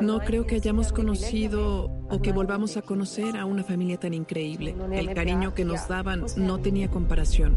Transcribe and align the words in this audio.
No 0.00 0.20
creo 0.20 0.46
que 0.46 0.56
hayamos 0.56 0.92
conocido 0.92 1.90
o 2.10 2.20
que 2.20 2.32
volvamos 2.32 2.76
a 2.76 2.82
conocer 2.82 3.36
a 3.36 3.44
una 3.44 3.64
familia 3.64 3.98
tan 3.98 4.14
increíble. 4.14 4.74
El 4.92 5.12
cariño 5.14 5.54
que 5.54 5.64
nos 5.64 5.88
daban 5.88 6.26
no 6.36 6.58
tenía 6.58 6.90
comparación. 6.90 7.56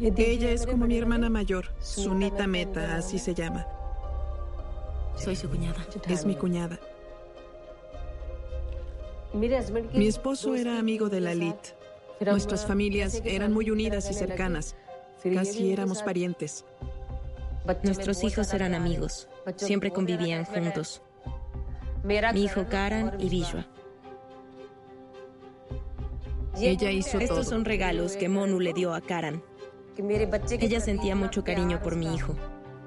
Ella 0.00 0.50
es 0.50 0.66
como 0.66 0.86
mi 0.86 0.96
hermana 0.96 1.28
mayor, 1.28 1.66
Sunita 1.80 2.46
Meta, 2.46 2.96
así 2.96 3.18
se 3.18 3.34
llama. 3.34 3.66
Soy 5.16 5.34
su 5.34 5.48
cuñada. 5.48 5.84
Es 6.08 6.24
mi 6.24 6.36
cuñada. 6.36 6.78
Mi 9.34 10.06
esposo 10.06 10.54
era 10.54 10.78
amigo 10.78 11.08
de 11.08 11.20
Lalit. 11.20 11.56
Nuestras 12.20 12.66
familias 12.66 13.20
eran 13.24 13.52
muy 13.52 13.70
unidas 13.70 14.10
y 14.10 14.14
cercanas. 14.14 14.76
Casi 15.22 15.72
éramos 15.72 16.02
parientes. 16.02 16.64
Nuestros 17.82 18.24
hijos 18.24 18.52
eran 18.54 18.74
amigos. 18.74 19.28
Siempre 19.56 19.90
convivían 19.90 20.44
juntos. 20.44 21.02
Mi 22.02 22.16
hijo 22.42 22.66
Karan 22.68 23.14
y 23.18 23.28
Vishwa. 23.28 23.66
Ella 26.60 26.90
hizo 26.90 27.18
Estos 27.18 27.40
todo. 27.40 27.44
son 27.44 27.64
regalos 27.64 28.16
que 28.16 28.28
Monu 28.28 28.58
le 28.58 28.72
dio 28.72 28.94
a 28.94 29.00
Karan. 29.00 29.42
Ella 30.60 30.80
sentía 30.80 31.14
mucho 31.14 31.44
cariño 31.44 31.80
por 31.82 31.96
mi 31.96 32.14
hijo. 32.14 32.34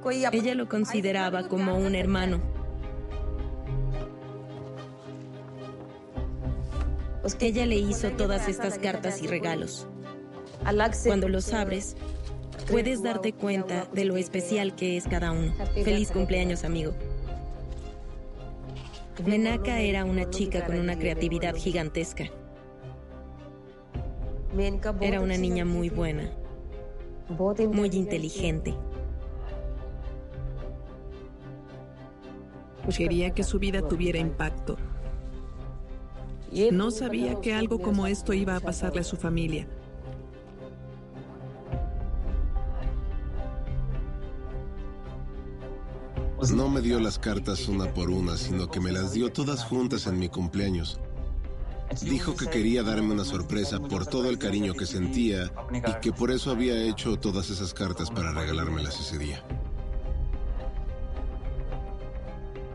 Ella 0.09 0.55
lo 0.55 0.67
consideraba 0.67 1.47
como 1.47 1.77
un 1.77 1.95
hermano. 1.95 2.41
Ella 7.39 7.65
le 7.65 7.77
hizo 7.77 8.11
todas 8.11 8.47
estas 8.47 8.77
cartas 8.77 9.21
y 9.21 9.27
regalos. 9.27 9.87
Cuando 11.05 11.27
los 11.29 11.53
abres, 11.53 11.95
puedes 12.71 13.03
darte 13.03 13.33
cuenta 13.33 13.85
de 13.93 14.05
lo 14.05 14.15
especial 14.17 14.75
que 14.75 14.95
es 14.95 15.05
cada 15.07 15.31
uno. 15.31 15.53
Feliz 15.83 16.11
cumpleaños, 16.11 16.63
amigo. 16.63 16.93
Menaka 19.25 19.79
era 19.81 20.05
una 20.05 20.29
chica 20.29 20.65
con 20.65 20.79
una 20.79 20.97
creatividad 20.97 21.53
gigantesca. 21.55 22.25
Era 25.01 25.21
una 25.21 25.37
niña 25.37 25.65
muy 25.65 25.89
buena, 25.89 26.31
muy 27.71 27.89
inteligente. 27.89 28.73
Quería 32.97 33.31
que 33.31 33.43
su 33.43 33.59
vida 33.59 33.87
tuviera 33.87 34.17
impacto. 34.17 34.77
No 36.71 36.91
sabía 36.91 37.39
que 37.39 37.53
algo 37.53 37.79
como 37.79 38.07
esto 38.07 38.33
iba 38.33 38.55
a 38.55 38.59
pasarle 38.59 39.01
a 39.01 39.03
su 39.03 39.17
familia. 39.17 39.67
No 46.49 46.69
me 46.69 46.81
dio 46.81 46.99
las 46.99 47.19
cartas 47.19 47.67
una 47.67 47.93
por 47.93 48.09
una, 48.09 48.35
sino 48.35 48.67
que 48.67 48.79
me 48.79 48.91
las 48.91 49.13
dio 49.13 49.31
todas 49.31 49.63
juntas 49.63 50.07
en 50.07 50.17
mi 50.17 50.27
cumpleaños. 50.27 50.99
Dijo 52.01 52.35
que 52.35 52.47
quería 52.47 52.81
darme 52.81 53.13
una 53.13 53.23
sorpresa 53.23 53.79
por 53.79 54.07
todo 54.07 54.27
el 54.27 54.39
cariño 54.39 54.73
que 54.73 54.87
sentía 54.87 55.51
y 55.71 55.99
que 56.01 56.11
por 56.11 56.31
eso 56.31 56.51
había 56.51 56.81
hecho 56.83 57.17
todas 57.17 57.49
esas 57.51 57.73
cartas 57.73 58.09
para 58.09 58.31
regalármelas 58.31 58.99
ese 58.99 59.19
día. 59.19 59.45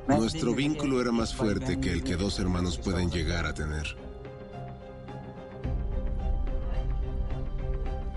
Nuestro 0.07 0.55
vínculo 0.55 1.01
era 1.01 1.11
más 1.11 1.35
fuerte 1.35 1.81
que 1.81 1.93
el 1.93 2.05
que 2.05 2.15
dos 2.17 2.39
hermanos 2.39 2.79
pueden 2.79 3.11
llegar 3.11 3.47
a 3.47 3.53
tener. 3.53 3.97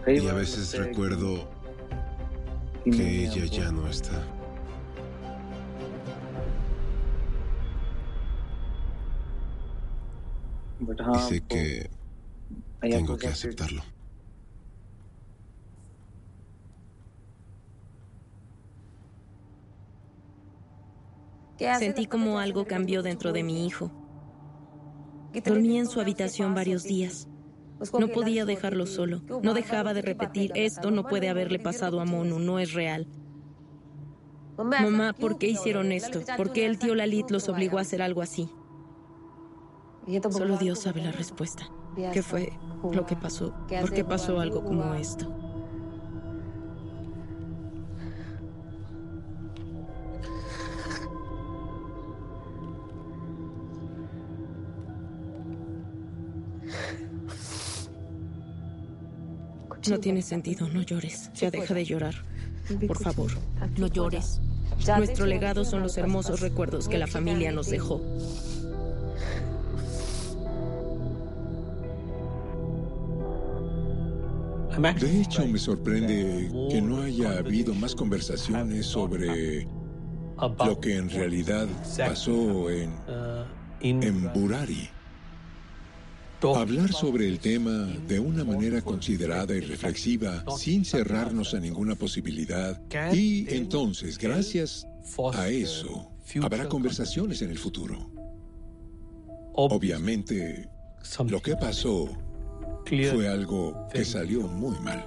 Y 0.05 0.27
a 0.27 0.33
veces 0.33 0.77
recuerdo 0.77 1.49
que 2.83 3.25
ella 3.25 3.45
ya 3.45 3.71
no 3.71 3.87
está. 3.87 4.38
Y 10.79 11.19
sé 11.19 11.41
que 11.41 11.89
tengo 12.81 13.17
que 13.17 13.27
aceptarlo. 13.27 13.81
Sentí 21.77 22.05
como 22.05 22.39
algo 22.39 22.65
cambió 22.65 23.03
dentro 23.03 23.33
de 23.33 23.43
mi 23.43 23.65
hijo. 23.67 23.91
Dormí 25.45 25.77
en 25.77 25.87
su 25.87 25.99
habitación 25.99 26.55
varios 26.55 26.83
días. 26.83 27.27
No 27.97 28.07
podía 28.07 28.45
dejarlo 28.45 28.85
solo. 28.85 29.21
No 29.43 29.53
dejaba 29.53 29.93
de 29.93 30.01
repetir, 30.01 30.51
esto 30.55 30.91
no 30.91 31.03
puede 31.05 31.29
haberle 31.29 31.59
pasado 31.59 31.99
a 31.99 32.05
Monu, 32.05 32.39
no 32.39 32.59
es 32.59 32.73
real. 32.73 33.07
Mamá, 34.57 35.13
¿por 35.13 35.37
qué 35.37 35.47
hicieron 35.47 35.91
esto? 35.91 36.21
¿Por 36.35 36.51
qué 36.51 36.65
el 36.65 36.79
tío 36.79 36.95
Lalit 36.95 37.29
los 37.29 37.47
obligó 37.47 37.77
a 37.77 37.81
hacer 37.81 38.01
algo 38.01 38.21
así? 38.21 38.49
Solo 40.31 40.57
Dios 40.57 40.79
sabe 40.79 41.01
la 41.01 41.11
respuesta. 41.11 41.69
¿Qué 42.13 42.23
fue 42.23 42.53
lo 42.91 43.05
que 43.05 43.15
pasó? 43.15 43.53
¿Por 43.67 43.93
qué 43.93 44.03
pasó 44.03 44.39
algo 44.39 44.63
como 44.63 44.93
esto? 44.95 45.35
No 59.89 59.99
tiene 59.99 60.21
sentido, 60.21 60.67
no 60.69 60.81
llores. 60.81 61.31
Ya 61.33 61.49
deja 61.49 61.73
de 61.73 61.85
llorar. 61.85 62.15
Por 62.87 62.97
favor, 63.01 63.31
no 63.77 63.87
llores. 63.87 64.41
Nuestro 64.97 65.25
legado 65.25 65.65
son 65.65 65.81
los 65.81 65.97
hermosos 65.97 66.41
recuerdos 66.41 66.87
que 66.87 66.97
la 66.97 67.07
familia 67.07 67.51
nos 67.51 67.69
dejó. 67.69 68.01
De 74.79 75.21
hecho, 75.21 75.45
me 75.45 75.59
sorprende 75.59 76.49
que 76.71 76.81
no 76.81 77.01
haya 77.01 77.37
habido 77.39 77.73
más 77.73 77.93
conversaciones 77.93 78.85
sobre 78.85 79.67
lo 80.65 80.79
que 80.79 80.95
en 80.95 81.09
realidad 81.09 81.67
pasó 81.97 82.69
en, 82.69 82.93
en 83.81 84.33
Burari. 84.33 84.89
Hablar 86.55 86.93
sobre 86.93 87.27
el 87.27 87.39
tema 87.39 87.89
de 88.07 88.21
una 88.21 88.45
manera 88.45 88.81
considerada 88.81 89.53
y 89.53 89.59
reflexiva, 89.59 90.45
sin 90.57 90.85
cerrarnos 90.85 91.53
a 91.53 91.59
ninguna 91.59 91.95
posibilidad. 91.95 92.81
Y 93.11 93.53
entonces, 93.53 94.17
gracias 94.17 94.87
a 95.33 95.49
eso, 95.49 96.09
habrá 96.41 96.69
conversaciones 96.69 97.41
en 97.41 97.49
el 97.51 97.57
futuro. 97.57 98.09
Obviamente, 99.55 100.69
lo 101.27 101.41
que 101.41 101.57
pasó 101.57 102.09
fue 102.89 103.27
algo 103.27 103.87
que 103.93 104.03
salió 104.03 104.47
muy 104.47 104.79
mal. 104.79 105.05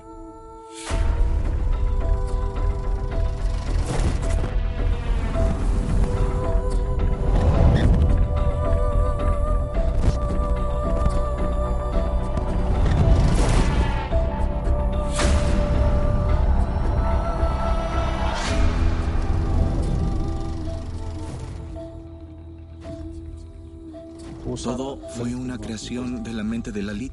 Todo 24.63 24.97
fue 25.17 25.35
una 25.35 25.59
creación 25.59 26.23
de 26.23 26.33
la 26.33 26.45
mente 26.45 26.71
de 26.71 26.85
Lalit. 26.85 27.13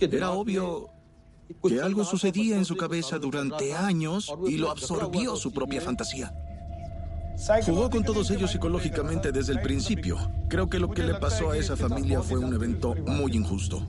Era 0.00 0.30
obvio 0.30 0.88
que 1.62 1.80
algo 1.80 2.04
sucedía 2.04 2.56
en 2.56 2.64
su 2.64 2.76
cabeza 2.76 3.18
durante 3.18 3.74
años 3.74 4.32
y 4.46 4.56
lo 4.56 4.70
absorbió 4.70 5.36
su 5.36 5.52
propia 5.52 5.80
fantasía. 5.80 6.34
Jugó 7.64 7.90
con 7.90 8.02
todos 8.02 8.30
ellos 8.30 8.50
psicológicamente 8.50 9.30
desde 9.30 9.52
el 9.52 9.60
principio. 9.60 10.16
Creo 10.48 10.68
que 10.68 10.78
lo 10.78 10.90
que 10.90 11.02
le 11.02 11.14
pasó 11.14 11.50
a 11.50 11.58
esa 11.58 11.76
familia 11.76 12.22
fue 12.22 12.38
un 12.38 12.54
evento 12.54 12.94
muy 12.94 13.32
injusto. 13.32 13.86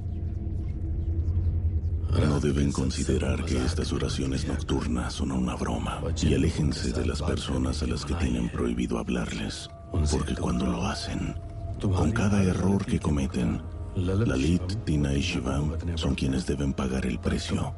No 2.11 2.39
deben 2.39 2.71
considerar 2.71 3.45
que 3.45 3.57
estas 3.63 3.91
oraciones 3.93 4.47
nocturnas 4.47 5.13
son 5.13 5.31
una 5.31 5.55
broma. 5.55 6.01
Y 6.21 6.33
aléjense 6.33 6.91
de 6.91 7.05
las 7.05 7.21
personas 7.21 7.83
a 7.83 7.87
las 7.87 8.05
que 8.05 8.15
tienen 8.15 8.49
prohibido 8.49 8.97
hablarles, 8.97 9.69
porque 10.11 10.35
cuando 10.35 10.65
lo 10.65 10.85
hacen, 10.85 11.35
con 11.79 12.11
cada 12.11 12.43
error 12.43 12.85
que 12.85 12.99
cometen, 12.99 13.61
Lalit, 13.97 14.61
Tina 14.85 15.13
y 15.13 15.21
Shivam 15.21 15.75
son 15.95 16.13
quienes 16.13 16.45
deben 16.45 16.71
pagar 16.71 17.05
el 17.07 17.19
precio, 17.19 17.73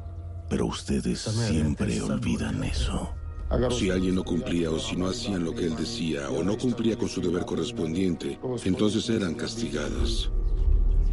pero 0.50 0.66
ustedes 0.66 1.20
siempre 1.20 2.00
olvidan 2.02 2.62
eso. 2.62 3.14
Si 3.70 3.90
alguien 3.90 4.16
no 4.16 4.22
cumplía 4.22 4.70
o 4.70 4.78
si 4.78 4.96
no 4.96 5.08
hacían 5.08 5.44
lo 5.44 5.54
que 5.54 5.64
él 5.64 5.76
decía 5.76 6.28
o 6.30 6.44
no 6.44 6.58
cumplía 6.58 6.98
con 6.98 7.08
su 7.08 7.22
deber 7.22 7.46
correspondiente, 7.46 8.38
entonces 8.64 9.08
eran 9.08 9.34
castigados. 9.34 10.30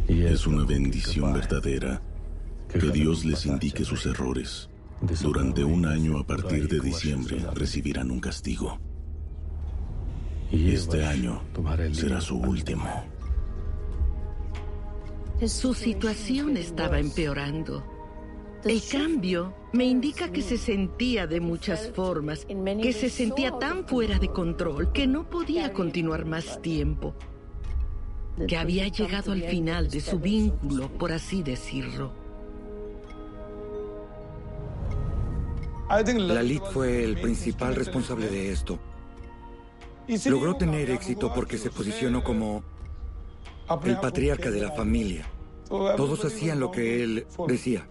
Es 0.06 0.46
una 0.46 0.64
bendición 0.64 1.32
verdadera 1.32 2.02
que 2.68 2.90
Dios 2.90 3.24
les 3.24 3.46
indique 3.46 3.84
sus 3.84 4.04
errores. 4.04 4.68
Durante 5.22 5.64
un 5.64 5.86
año 5.86 6.18
a 6.18 6.26
partir 6.26 6.68
de 6.68 6.80
diciembre 6.80 7.44
recibirán 7.54 8.10
un 8.10 8.20
castigo. 8.20 8.78
Este 10.52 11.04
año 11.04 11.42
será 11.92 12.20
su 12.20 12.36
último. 12.36 13.17
Su 15.46 15.72
situación 15.72 16.56
estaba 16.56 16.98
empeorando. 16.98 17.84
El 18.64 18.82
cambio 18.90 19.54
me 19.72 19.84
indica 19.84 20.32
que 20.32 20.42
se 20.42 20.58
sentía 20.58 21.28
de 21.28 21.40
muchas 21.40 21.92
formas, 21.94 22.44
que 22.44 22.92
se 22.92 23.08
sentía 23.08 23.52
tan 23.52 23.86
fuera 23.86 24.18
de 24.18 24.28
control 24.28 24.90
que 24.90 25.06
no 25.06 25.30
podía 25.30 25.72
continuar 25.72 26.24
más 26.24 26.60
tiempo, 26.60 27.14
que 28.48 28.56
había 28.56 28.88
llegado 28.88 29.30
al 29.30 29.42
final 29.44 29.88
de 29.88 30.00
su 30.00 30.18
vínculo, 30.18 30.88
por 30.88 31.12
así 31.12 31.44
decirlo. 31.44 32.12
Lalit 35.88 36.64
fue 36.72 37.04
el 37.04 37.20
principal 37.20 37.76
responsable 37.76 38.28
de 38.28 38.50
esto. 38.50 38.76
Logró 40.26 40.56
tener 40.56 40.90
éxito 40.90 41.32
porque 41.32 41.58
se 41.58 41.70
posicionó 41.70 42.24
como 42.24 42.64
el 43.84 44.00
patriarca 44.00 44.50
de 44.50 44.60
la 44.60 44.72
familia. 44.72 45.26
Todos 45.68 46.24
hacían 46.24 46.60
lo 46.60 46.70
que 46.70 47.02
él 47.02 47.26
decía. 47.46 47.86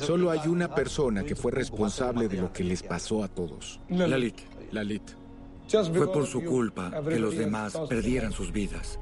Solo 0.00 0.30
hay 0.30 0.48
una 0.48 0.74
persona 0.74 1.24
que 1.24 1.34
fue 1.34 1.52
responsable 1.52 2.28
de 2.28 2.38
lo 2.38 2.52
que 2.52 2.64
les 2.64 2.82
pasó 2.82 3.24
a 3.24 3.28
todos. 3.28 3.80
Lalit. 3.88 4.40
Lalit. 4.70 5.02
Fue 5.68 6.12
por 6.12 6.26
su 6.26 6.44
culpa 6.44 6.90
que 7.08 7.18
los 7.18 7.36
demás 7.36 7.78
perdieran 7.88 8.32
sus 8.32 8.52
vidas. 8.52 8.98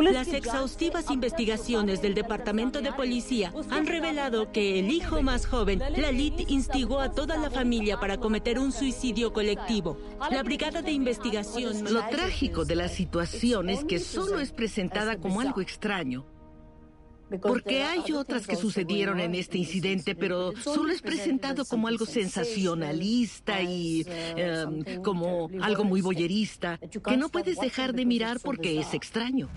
Las 0.00 0.28
exhaustivas 0.28 1.10
investigaciones 1.10 2.00
del 2.00 2.14
Departamento 2.14 2.80
de 2.80 2.92
Policía 2.92 3.52
han 3.70 3.86
revelado 3.86 4.50
que 4.50 4.78
el 4.78 4.90
hijo 4.90 5.22
más 5.22 5.46
joven, 5.46 5.80
Lalit, 5.96 6.50
instigó 6.50 7.00
a 7.00 7.12
toda 7.12 7.36
la 7.36 7.50
familia 7.50 8.00
para 8.00 8.16
cometer 8.18 8.58
un 8.58 8.72
suicidio 8.72 9.32
colectivo. 9.32 9.98
La 10.30 10.42
Brigada 10.42 10.82
de 10.82 10.92
Investigación... 10.92 11.84
Lo 11.92 12.06
trágico 12.08 12.64
de 12.64 12.76
la 12.76 12.88
situación 12.88 13.68
es 13.68 13.84
que 13.84 13.98
solo 13.98 14.40
es 14.40 14.52
presentada 14.52 15.18
como 15.18 15.40
algo 15.40 15.60
extraño. 15.60 16.26
Porque 17.40 17.82
hay 17.82 18.12
otras 18.12 18.46
que 18.46 18.56
sucedieron 18.56 19.20
en 19.20 19.34
este 19.34 19.58
incidente, 19.58 20.14
pero 20.14 20.52
solo 20.56 20.92
es 20.92 21.00
presentado 21.00 21.64
como 21.64 21.88
algo 21.88 22.04
sensacionalista 22.04 23.62
y 23.62 24.04
em, 24.36 25.02
como 25.02 25.48
algo 25.60 25.84
muy 25.84 26.00
boyerista, 26.00 26.78
que 26.78 27.16
no 27.16 27.28
puedes 27.28 27.58
dejar 27.58 27.94
de 27.94 28.04
mirar 28.04 28.38
porque 28.40 28.78
es 28.78 28.92
extraño. 28.94 29.48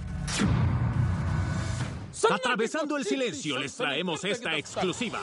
Atravesando 2.30 2.98
el 2.98 3.04
silencio, 3.04 3.60
les 3.60 3.76
traemos 3.76 4.24
esta 4.24 4.58
exclusiva. 4.58 5.20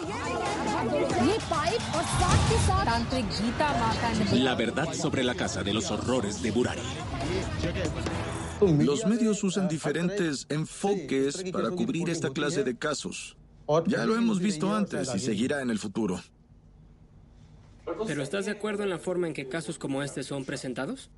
La 4.32 4.54
verdad 4.54 4.92
sobre 4.92 5.24
la 5.24 5.34
casa 5.34 5.62
de 5.62 5.72
los 5.72 5.90
horrores 5.90 6.42
de 6.42 6.50
Burari. 6.50 6.80
Los 8.60 9.06
medios 9.06 9.42
usan 9.42 9.68
diferentes 9.68 10.46
enfoques 10.48 11.44
para 11.50 11.70
cubrir 11.70 12.10
esta 12.10 12.30
clase 12.30 12.62
de 12.62 12.76
casos. 12.76 13.36
Ya 13.86 14.04
lo 14.04 14.16
hemos 14.16 14.38
visto 14.40 14.74
antes 14.74 15.14
y 15.14 15.18
seguirá 15.18 15.62
en 15.62 15.70
el 15.70 15.78
futuro. 15.78 16.20
¿Pero 18.06 18.22
estás 18.22 18.44
de 18.44 18.52
acuerdo 18.52 18.82
en 18.84 18.90
la 18.90 18.98
forma 18.98 19.26
en 19.26 19.34
que 19.34 19.48
casos 19.48 19.78
como 19.78 20.02
este 20.02 20.22
son 20.22 20.44
presentados? 20.44 21.10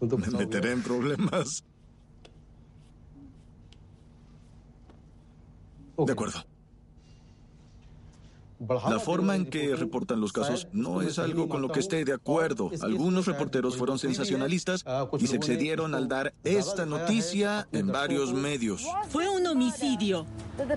Me 0.00 0.38
meteré 0.38 0.72
en 0.72 0.82
problemas. 0.82 1.64
De 5.98 6.12
acuerdo. 6.12 6.55
La 8.58 8.98
forma 8.98 9.36
en 9.36 9.46
que 9.46 9.76
reportan 9.76 10.20
los 10.20 10.32
casos 10.32 10.68
no 10.72 11.02
es 11.02 11.18
algo 11.18 11.48
con 11.48 11.62
lo 11.62 11.68
que 11.68 11.80
esté 11.80 12.04
de 12.04 12.12
acuerdo. 12.12 12.70
Algunos 12.80 13.26
reporteros 13.26 13.76
fueron 13.76 13.98
sensacionalistas 13.98 14.84
y 15.18 15.26
se 15.26 15.36
excedieron 15.36 15.94
al 15.94 16.08
dar 16.08 16.34
esta 16.44 16.86
noticia 16.86 17.68
en 17.72 17.88
varios 17.88 18.32
medios. 18.32 18.86
Fue 19.08 19.28
un 19.28 19.46
homicidio. 19.46 20.26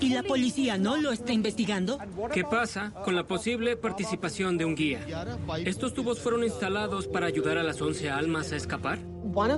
¿Y 0.02 0.10
la 0.10 0.24
policía 0.24 0.78
no 0.78 0.98
lo 0.98 1.12
está 1.12 1.32
investigando? 1.32 2.00
¿Qué 2.34 2.44
pasa 2.44 2.92
con 3.06 3.16
la 3.16 3.26
posible 3.26 3.78
participación 3.78 4.58
de 4.58 4.66
un 4.66 4.76
guía? 4.76 5.38
¿Estos 5.66 5.94
tubos 5.94 6.20
fueron 6.20 6.44
instalados 6.44 7.08
para 7.08 7.28
ayudar 7.28 7.58
a 7.58 7.64
las 7.64 7.82
11 7.82 8.10
almas 8.10 8.52
a 8.52 8.58
escapar? 8.58 9.00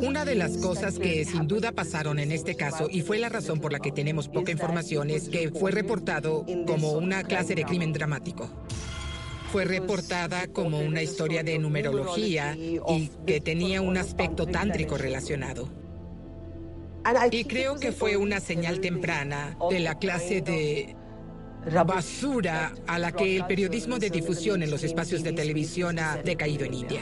Una 0.02 0.26
de 0.26 0.36
las 0.36 0.58
cosas 0.58 1.00
que 1.00 1.24
sin 1.24 1.48
duda 1.48 1.72
pasaron 1.72 2.20
en 2.20 2.32
este 2.32 2.56
caso, 2.56 2.88
y 2.92 3.02
fue 3.02 3.18
la 3.20 3.30
razón 3.30 3.62
por 3.62 3.72
la 3.72 3.80
que 3.80 3.92
tenemos 3.92 4.28
poca 4.28 4.52
información, 4.52 5.10
es 5.10 5.30
que 5.30 5.50
fue 5.50 5.72
reportado 5.72 6.46
como 6.68 6.92
una 6.92 7.24
clase 7.24 7.56
de 7.56 7.64
crimen 7.64 7.94
dramático. 7.94 8.11
Fue 9.52 9.66
reportada 9.66 10.48
como 10.48 10.80
una 10.80 11.02
historia 11.02 11.44
de 11.44 11.60
numerología 11.60 12.56
y 12.56 13.10
que 13.26 13.42
tenía 13.42 13.82
un 13.82 13.98
aspecto 13.98 14.46
tántrico 14.46 14.98
relacionado. 14.98 15.70
Y 17.32 17.44
creo 17.46 17.76
que 17.76 17.92
fue 17.92 18.16
una 18.16 18.40
señal 18.40 18.80
temprana 18.80 19.58
de 19.70 19.80
la 19.80 19.98
clase 19.98 20.42
de 20.42 20.96
basura 21.86 22.74
a 22.88 22.98
la 22.98 23.12
que 23.12 23.38
el 23.38 23.46
periodismo 23.46 24.00
de 24.00 24.10
difusión 24.10 24.64
en 24.64 24.72
los 24.72 24.84
espacios 24.84 25.24
de 25.24 25.34
televisión 25.34 26.00
ha 26.00 26.18
decaído 26.18 26.66
en 26.66 26.74
India. 26.74 27.02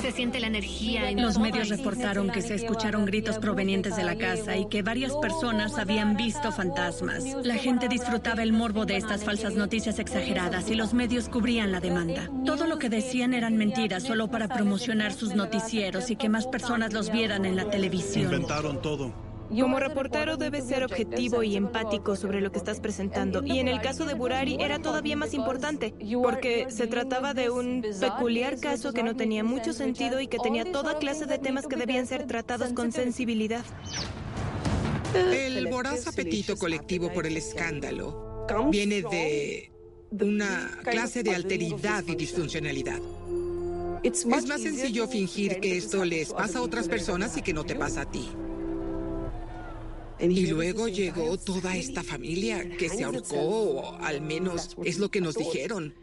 Se 0.00 0.10
siente 0.10 0.40
la 0.40 0.46
energía. 0.46 1.10
En 1.10 1.22
Los 1.22 1.38
medios 1.38 1.68
reportaron 1.68 2.30
que 2.30 2.42
se 2.42 2.54
escucharon 2.54 3.04
gritos 3.04 3.38
provenientes 3.38 3.96
de 3.96 4.04
la 4.04 4.16
casa 4.16 4.56
y 4.56 4.66
que 4.66 4.82
varias 4.82 5.14
personas 5.16 5.78
habían 5.78 6.16
visto 6.16 6.50
fantasmas. 6.50 7.24
La 7.44 7.56
gente 7.56 7.88
disfrutaba 7.88 8.42
el 8.42 8.52
morbo 8.52 8.86
de 8.86 8.96
estas 8.96 9.24
falsas 9.24 9.54
noticias 9.54 9.98
exageradas 9.98 10.70
y 10.70 10.74
los 10.74 10.94
medios 10.94 11.28
cubrían 11.28 11.72
la 11.72 11.80
demanda. 11.80 12.30
Todo 12.44 12.66
lo 12.66 12.78
que 12.78 12.88
decían 12.88 13.34
eran 13.34 13.56
mentiras 13.56 14.02
solo 14.02 14.28
para 14.28 14.48
promocionar 14.48 15.12
sus 15.12 15.34
noticieros 15.34 16.10
y 16.10 16.16
que 16.16 16.28
más 16.28 16.46
personas 16.46 16.92
los 16.92 17.10
vieran 17.10 17.44
en 17.44 17.56
la 17.56 17.70
televisión. 17.70 18.32
Inventaron 18.32 18.80
todo. 18.80 19.31
Como 19.60 19.78
reportero 19.78 20.36
debes 20.36 20.66
ser 20.66 20.82
objetivo 20.82 21.42
y 21.42 21.56
empático 21.56 22.16
sobre 22.16 22.40
lo 22.40 22.50
que 22.52 22.58
estás 22.58 22.80
presentando. 22.80 23.42
Y 23.44 23.58
en 23.58 23.68
el 23.68 23.80
caso 23.80 24.06
de 24.06 24.14
Burari 24.14 24.56
era 24.60 24.78
todavía 24.80 25.16
más 25.16 25.34
importante, 25.34 25.94
porque 26.22 26.66
se 26.70 26.86
trataba 26.86 27.34
de 27.34 27.50
un 27.50 27.84
peculiar 28.00 28.58
caso 28.58 28.92
que 28.92 29.02
no 29.02 29.16
tenía 29.16 29.44
mucho 29.44 29.72
sentido 29.72 30.20
y 30.20 30.26
que 30.26 30.38
tenía 30.38 30.70
toda 30.70 30.98
clase 30.98 31.26
de 31.26 31.38
temas 31.38 31.66
que 31.66 31.76
debían 31.76 32.06
ser 32.06 32.26
tratados 32.26 32.72
con 32.72 32.92
sensibilidad. 32.92 33.64
El 35.14 35.66
voraz 35.68 36.06
apetito 36.06 36.56
colectivo 36.56 37.12
por 37.12 37.26
el 37.26 37.36
escándalo 37.36 38.46
viene 38.70 39.02
de 39.02 39.70
una 40.10 40.78
clase 40.82 41.22
de 41.22 41.34
alteridad 41.34 42.04
y 42.06 42.14
disfuncionalidad. 42.14 43.00
Es 44.02 44.26
más 44.26 44.44
sencillo 44.60 45.06
fingir 45.06 45.60
que 45.60 45.76
esto 45.76 46.04
les 46.04 46.32
pasa 46.32 46.58
a 46.58 46.62
otras 46.62 46.88
personas 46.88 47.36
y 47.36 47.42
que 47.42 47.52
no 47.52 47.64
te 47.64 47.74
pasa 47.74 48.02
a 48.02 48.10
ti. 48.10 48.28
Y 50.22 50.46
luego 50.46 50.88
llegó 50.88 51.36
toda 51.36 51.76
esta 51.76 52.02
familia 52.02 52.68
que 52.76 52.88
se 52.88 53.04
ahorcó, 53.04 53.36
o 53.36 53.96
al 53.96 54.20
menos 54.20 54.76
es 54.84 54.98
lo 54.98 55.10
que 55.10 55.20
nos 55.20 55.34
dijeron. 55.34 55.94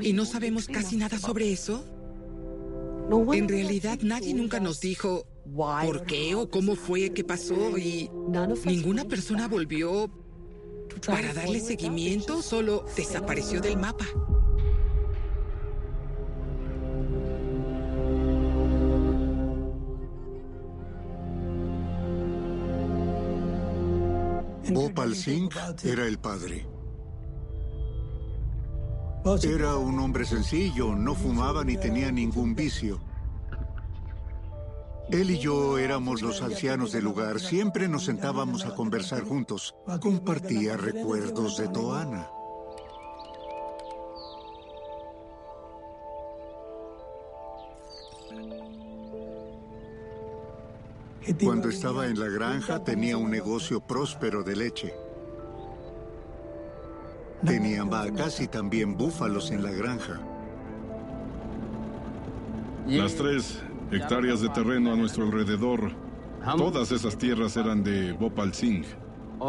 ¿Y 0.00 0.12
no 0.12 0.24
sabemos 0.24 0.66
casi 0.66 0.96
nada 0.96 1.18
sobre 1.18 1.52
eso? 1.52 1.84
En 3.32 3.48
realidad 3.48 3.98
nadie 4.02 4.34
nunca 4.34 4.60
nos 4.60 4.80
dijo 4.80 5.26
por 5.56 6.04
qué 6.04 6.34
o 6.34 6.50
cómo 6.50 6.76
fue 6.76 7.10
que 7.10 7.24
pasó 7.24 7.78
y 7.78 8.10
ninguna 8.64 9.06
persona 9.06 9.48
volvió 9.48 10.10
para 11.06 11.32
darle 11.32 11.60
seguimiento, 11.60 12.42
solo 12.42 12.84
desapareció 12.96 13.60
del 13.60 13.76
mapa. 13.76 14.06
Bhopal 24.70 25.14
Singh 25.14 25.54
era 25.84 26.06
el 26.06 26.18
padre. 26.18 26.66
Era 29.42 29.76
un 29.76 29.98
hombre 29.98 30.24
sencillo, 30.24 30.94
no 30.94 31.14
fumaba 31.14 31.64
ni 31.64 31.76
tenía 31.76 32.10
ningún 32.10 32.54
vicio. 32.54 33.00
Él 35.10 35.30
y 35.30 35.38
yo 35.38 35.78
éramos 35.78 36.22
los 36.22 36.42
ancianos 36.42 36.92
del 36.92 37.04
lugar. 37.04 37.40
Siempre 37.40 37.88
nos 37.88 38.04
sentábamos 38.04 38.64
a 38.66 38.74
conversar 38.74 39.22
juntos. 39.22 39.74
Compartía 40.00 40.76
recuerdos 40.76 41.56
de 41.56 41.68
Toana. 41.68 42.28
Cuando 51.42 51.68
estaba 51.68 52.06
en 52.06 52.18
la 52.18 52.28
granja 52.28 52.82
tenía 52.82 53.16
un 53.16 53.30
negocio 53.30 53.80
próspero 53.80 54.42
de 54.42 54.56
leche. 54.56 54.94
Tenía 57.44 57.84
vacas 57.84 58.40
y 58.40 58.48
también 58.48 58.96
búfalos 58.96 59.50
en 59.50 59.62
la 59.62 59.70
granja. 59.70 60.20
Las 62.86 63.14
tres 63.14 63.62
hectáreas 63.92 64.40
de 64.40 64.48
terreno 64.48 64.92
a 64.92 64.96
nuestro 64.96 65.24
alrededor, 65.24 65.92
todas 66.56 66.90
esas 66.90 67.16
tierras 67.16 67.56
eran 67.56 67.84
de 67.84 68.12
Bhopal 68.12 68.54
Singh. 68.54 68.86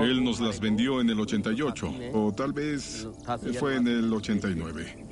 Él 0.01 0.23
nos 0.23 0.39
las 0.39 0.59
vendió 0.59 1.01
en 1.01 1.09
el 1.09 1.19
88, 1.19 1.93
o 2.13 2.31
tal 2.31 2.53
vez 2.53 3.07
fue 3.59 3.77
en 3.77 3.87
el 3.87 4.13
89. 4.13 5.07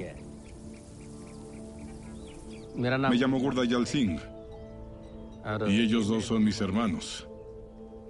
Me 2.76 3.16
llamo 3.16 3.40
Gurdayal 3.40 3.88
Singh. 3.88 4.37
Y 5.68 5.82
ellos 5.82 6.08
dos 6.08 6.26
son 6.26 6.44
mis 6.44 6.60
hermanos. 6.60 7.28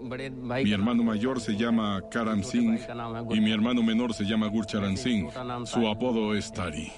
Mi 0.01 0.71
hermano 0.71 1.03
mayor 1.03 1.39
se 1.39 1.55
llama 1.55 2.01
Karam 2.09 2.43
Singh 2.43 2.79
y 3.31 3.39
mi 3.39 3.51
hermano 3.51 3.81
menor 3.81 4.13
se 4.13 4.25
llama 4.25 4.47
Gurcharan 4.47 4.95
Singh. 4.95 5.31
Su 5.65 5.87
apodo 5.87 6.35
es 6.35 6.51
Tari. 6.51 6.91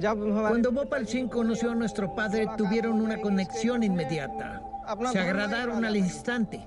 Cuando 0.00 0.72
Bhopal 0.72 1.06
Singh 1.06 1.28
conoció 1.28 1.72
a 1.72 1.74
nuestro 1.74 2.14
padre, 2.14 2.46
tuvieron 2.56 3.00
una 3.00 3.20
conexión 3.20 3.82
inmediata. 3.82 4.62
Se 5.12 5.18
agradaron 5.18 5.84
al 5.84 5.96
instante. 5.96 6.60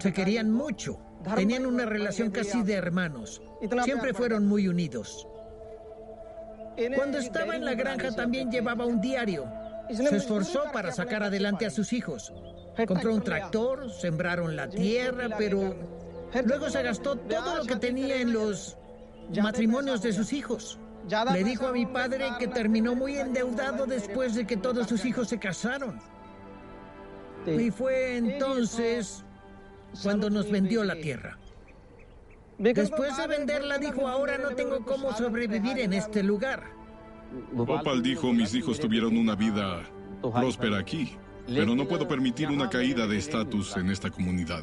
Se 0.00 0.12
querían 0.12 0.50
mucho. 0.50 0.98
Tenían 1.34 1.66
una 1.66 1.84
relación 1.84 2.30
casi 2.30 2.62
de 2.62 2.74
hermanos. 2.74 3.42
Siempre 3.84 4.14
fueron 4.14 4.46
muy 4.46 4.68
unidos. 4.68 5.26
Cuando 6.94 7.18
estaba 7.18 7.56
en 7.56 7.64
la 7.64 7.74
granja 7.74 8.12
también 8.12 8.50
llevaba 8.50 8.86
un 8.86 9.00
diario. 9.00 9.59
Se 9.92 10.16
esforzó 10.16 10.64
para 10.72 10.92
sacar 10.92 11.22
adelante 11.22 11.66
a 11.66 11.70
sus 11.70 11.92
hijos. 11.92 12.32
Compró 12.86 13.14
un 13.14 13.22
tractor, 13.22 13.90
sembraron 13.90 14.56
la 14.56 14.68
tierra, 14.68 15.28
pero 15.36 15.74
luego 16.44 16.70
se 16.70 16.82
gastó 16.82 17.16
todo 17.16 17.56
lo 17.56 17.64
que 17.64 17.76
tenía 17.76 18.20
en 18.20 18.32
los 18.32 18.76
matrimonios 19.42 20.02
de 20.02 20.12
sus 20.12 20.32
hijos. 20.32 20.78
Le 21.32 21.44
dijo 21.44 21.66
a 21.66 21.72
mi 21.72 21.86
padre 21.86 22.26
que 22.38 22.46
terminó 22.46 22.94
muy 22.94 23.16
endeudado 23.16 23.86
después 23.86 24.34
de 24.34 24.46
que 24.46 24.56
todos 24.56 24.86
sus 24.86 25.04
hijos 25.04 25.28
se 25.28 25.38
casaron. 25.38 25.98
Y 27.46 27.70
fue 27.70 28.16
entonces 28.16 29.24
cuando 30.02 30.30
nos 30.30 30.50
vendió 30.50 30.84
la 30.84 30.94
tierra. 30.94 31.38
Después 32.58 33.16
de 33.16 33.26
venderla 33.26 33.78
dijo, 33.78 34.06
ahora 34.06 34.36
no 34.36 34.50
tengo 34.50 34.84
cómo 34.84 35.16
sobrevivir 35.16 35.78
en 35.78 35.94
este 35.94 36.22
lugar. 36.22 36.79
Bhopal 37.52 38.02
dijo, 38.02 38.32
mis 38.32 38.54
hijos 38.54 38.80
tuvieron 38.80 39.16
una 39.16 39.34
vida 39.34 39.82
próspera 40.20 40.78
aquí, 40.78 41.16
pero 41.46 41.74
no 41.74 41.86
puedo 41.86 42.06
permitir 42.06 42.48
una 42.48 42.68
caída 42.68 43.06
de 43.06 43.18
estatus 43.18 43.76
en 43.76 43.90
esta 43.90 44.10
comunidad. 44.10 44.62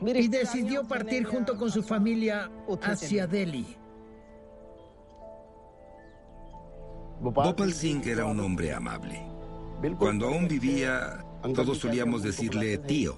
Y 0.00 0.28
decidió 0.28 0.86
partir 0.86 1.24
junto 1.24 1.56
con 1.56 1.70
su 1.70 1.82
familia 1.82 2.50
hacia 2.82 3.26
Delhi. 3.26 3.76
Bhopal 7.20 7.72
Singh 7.72 8.06
era 8.06 8.24
un 8.24 8.40
hombre 8.40 8.72
amable. 8.72 9.20
Cuando 9.98 10.28
aún 10.28 10.48
vivía, 10.48 11.24
todos 11.54 11.78
solíamos 11.78 12.22
decirle 12.22 12.78
tío. 12.78 13.16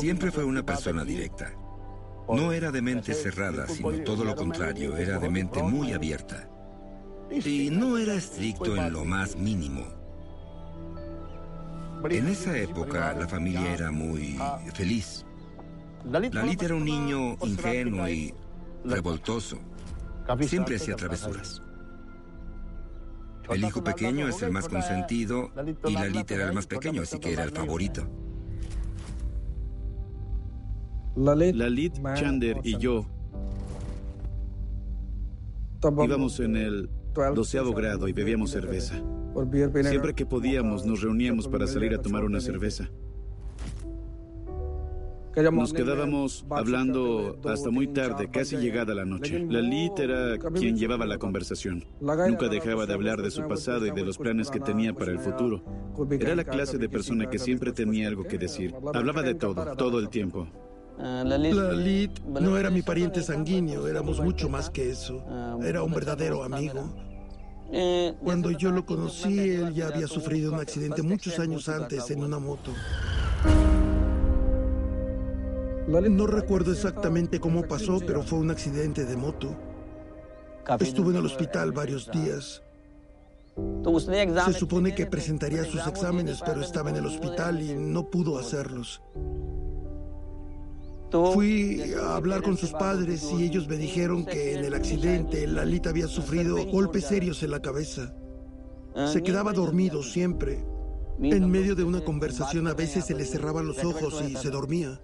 Siempre 0.00 0.30
fue 0.30 0.44
una 0.44 0.62
persona 0.62 1.04
directa. 1.04 1.52
No 2.28 2.52
era 2.52 2.70
de 2.70 2.82
mente 2.82 3.14
cerrada, 3.14 3.66
sino 3.66 3.90
todo 4.04 4.24
lo 4.24 4.34
contrario, 4.34 4.96
era 4.96 5.18
de 5.18 5.30
mente 5.30 5.62
muy 5.62 5.92
abierta. 5.92 6.48
Y 7.30 7.70
no 7.70 7.96
era 7.96 8.14
estricto 8.14 8.76
en 8.76 8.92
lo 8.92 9.04
más 9.04 9.36
mínimo. 9.36 9.84
En 12.08 12.28
esa 12.28 12.56
época 12.56 13.12
la 13.12 13.28
familia 13.28 13.72
era 13.72 13.90
muy 13.90 14.38
feliz. 14.74 15.24
Lalit 16.04 16.62
era 16.62 16.74
un 16.74 16.84
niño 16.84 17.36
ingenuo 17.42 18.08
y 18.08 18.34
revoltoso. 18.84 19.58
Siempre 20.40 20.76
hacía 20.76 20.96
travesuras. 20.96 21.62
El 23.48 23.64
hijo 23.64 23.82
pequeño 23.82 24.28
es 24.28 24.42
el 24.42 24.52
más 24.52 24.68
consentido 24.68 25.50
y 25.86 25.92
Lalit 25.92 26.30
era 26.30 26.46
el 26.46 26.52
más 26.52 26.66
pequeño, 26.66 27.02
así 27.02 27.18
que 27.18 27.32
era 27.32 27.44
el 27.44 27.50
favorito. 27.50 28.08
Lalit, 31.16 31.98
Chander 32.14 32.60
y 32.62 32.78
yo 32.78 33.06
íbamos 36.04 36.40
en 36.40 36.56
el 36.56 36.90
doceavo 37.34 37.72
grado 37.72 38.08
y 38.08 38.12
bebíamos 38.12 38.50
cerveza. 38.50 39.02
Siempre 39.82 40.14
que 40.14 40.26
podíamos 40.26 40.84
nos 40.84 41.00
reuníamos 41.00 41.48
para 41.48 41.66
salir 41.66 41.94
a 41.94 42.02
tomar 42.02 42.24
una 42.24 42.40
cerveza. 42.40 42.90
Nos 45.52 45.72
quedábamos 45.72 46.44
hablando 46.50 47.38
hasta 47.44 47.70
muy 47.70 47.86
tarde, 47.86 48.28
casi 48.30 48.56
llegada 48.56 48.94
la 48.94 49.04
noche. 49.04 49.46
Lalit 49.48 49.98
era 50.00 50.36
quien 50.38 50.76
llevaba 50.76 51.06
la 51.06 51.18
conversación. 51.18 51.84
Nunca 52.00 52.48
dejaba 52.48 52.84
de 52.84 52.94
hablar 52.94 53.22
de 53.22 53.30
su 53.30 53.46
pasado 53.46 53.86
y 53.86 53.90
de 53.92 54.04
los 54.04 54.18
planes 54.18 54.50
que 54.50 54.60
tenía 54.60 54.92
para 54.92 55.12
el 55.12 55.20
futuro. 55.20 55.62
Era 56.10 56.34
la 56.34 56.44
clase 56.44 56.78
de 56.78 56.88
persona 56.88 57.30
que 57.30 57.38
siempre 57.38 57.72
tenía 57.72 58.08
algo 58.08 58.24
que 58.24 58.38
decir. 58.38 58.74
Hablaba 58.92 59.22
de 59.22 59.34
todo, 59.34 59.76
todo 59.76 60.00
el 60.00 60.08
tiempo. 60.08 60.48
Lalit 61.00 62.20
no 62.26 62.56
era 62.58 62.70
mi 62.70 62.82
pariente 62.82 63.22
sanguíneo, 63.22 63.86
éramos 63.86 64.20
mucho 64.20 64.48
más 64.48 64.68
que 64.70 64.90
eso. 64.90 65.24
Era 65.62 65.82
un 65.82 65.92
verdadero 65.92 66.44
amigo. 66.44 66.94
Cuando 68.22 68.50
yo 68.50 68.70
lo 68.70 68.84
conocí, 68.84 69.38
él 69.38 69.72
ya 69.74 69.88
había 69.88 70.06
sufrido 70.06 70.52
un 70.52 70.60
accidente 70.60 71.02
muchos 71.02 71.38
años 71.38 71.68
antes 71.68 72.10
en 72.10 72.22
una 72.22 72.38
moto. 72.38 72.72
No 75.88 76.26
recuerdo 76.26 76.72
exactamente 76.72 77.40
cómo 77.40 77.62
pasó, 77.66 77.98
pero 78.06 78.22
fue 78.22 78.38
un 78.38 78.50
accidente 78.50 79.04
de 79.04 79.16
moto. 79.16 79.56
Estuve 80.78 81.10
en 81.10 81.16
el 81.16 81.26
hospital 81.26 81.72
varios 81.72 82.10
días. 82.10 82.62
Se 84.46 84.52
supone 84.52 84.94
que 84.94 85.06
presentaría 85.06 85.64
sus 85.64 85.86
exámenes, 85.86 86.40
pero 86.44 86.60
estaba 86.60 86.90
en 86.90 86.96
el 86.96 87.06
hospital 87.06 87.60
y 87.60 87.74
no 87.74 88.08
pudo 88.08 88.38
hacerlos. 88.38 89.02
Fui 91.10 91.92
a 92.00 92.16
hablar 92.16 92.42
con 92.42 92.56
sus 92.56 92.70
padres 92.70 93.28
y 93.36 93.44
ellos 93.44 93.66
me 93.66 93.76
dijeron 93.76 94.24
que 94.24 94.54
en 94.54 94.64
el 94.64 94.74
accidente 94.74 95.46
Lalita 95.46 95.90
había 95.90 96.06
sufrido 96.06 96.64
golpes 96.66 97.06
serios 97.06 97.42
en 97.42 97.50
la 97.50 97.60
cabeza. 97.60 98.14
Se 99.06 99.22
quedaba 99.22 99.52
dormido 99.52 100.02
siempre. 100.02 100.64
En 101.20 101.50
medio 101.50 101.74
de 101.74 101.84
una 101.84 102.02
conversación 102.02 102.66
a 102.68 102.74
veces 102.74 103.06
se 103.06 103.14
le 103.14 103.24
cerraban 103.24 103.66
los 103.66 103.84
ojos 103.84 104.22
y 104.26 104.36
se 104.36 104.50
dormía. 104.50 105.00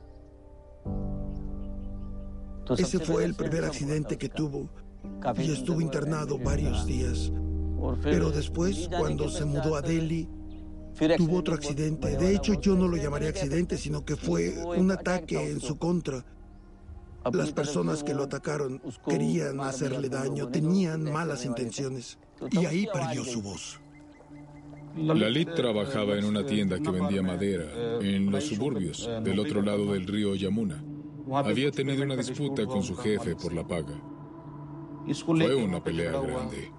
Ese 2.76 2.98
fue 2.98 3.24
el 3.24 3.34
primer 3.34 3.64
accidente 3.64 4.16
que 4.16 4.28
tuvo 4.28 4.68
y 5.36 5.52
estuvo 5.52 5.80
internado 5.80 6.38
varios 6.38 6.86
días. 6.86 7.32
Pero 8.02 8.30
después, 8.30 8.88
cuando 8.96 9.28
se 9.28 9.44
mudó 9.44 9.76
a 9.76 9.82
Delhi, 9.82 10.28
tuvo 11.16 11.38
otro 11.38 11.54
accidente. 11.54 12.16
De 12.16 12.34
hecho, 12.34 12.60
yo 12.60 12.74
no 12.74 12.88
lo 12.88 12.96
llamaría 12.96 13.28
accidente, 13.28 13.76
sino 13.76 14.04
que 14.04 14.16
fue 14.16 14.54
un 14.64 14.90
ataque 14.90 15.50
en 15.50 15.60
su 15.60 15.78
contra. 15.78 16.24
Las 17.32 17.52
personas 17.52 18.04
que 18.04 18.14
lo 18.14 18.24
atacaron 18.24 18.80
querían 19.08 19.60
hacerle 19.60 20.08
daño, 20.08 20.48
tenían 20.48 21.04
malas 21.12 21.44
intenciones. 21.44 22.18
Y 22.52 22.64
ahí 22.66 22.86
perdió 22.92 23.24
su 23.24 23.42
voz. 23.42 23.80
Lalit 24.96 25.54
trabajaba 25.54 26.16
en 26.16 26.24
una 26.24 26.46
tienda 26.46 26.78
que 26.78 26.90
vendía 26.90 27.22
madera 27.22 27.66
en 28.00 28.30
los 28.30 28.44
suburbios, 28.44 29.08
del 29.22 29.38
otro 29.38 29.62
lado 29.62 29.92
del 29.92 30.06
río 30.06 30.34
Yamuna. 30.34 30.82
Había 31.32 31.70
tenido 31.70 32.04
una 32.04 32.16
disputa 32.16 32.64
con 32.66 32.82
su 32.82 32.96
jefe 32.96 33.34
por 33.34 33.52
la 33.52 33.66
paga. 33.66 34.00
Fue 35.24 35.54
una 35.54 35.82
pelea 35.82 36.12
grande. 36.12 36.72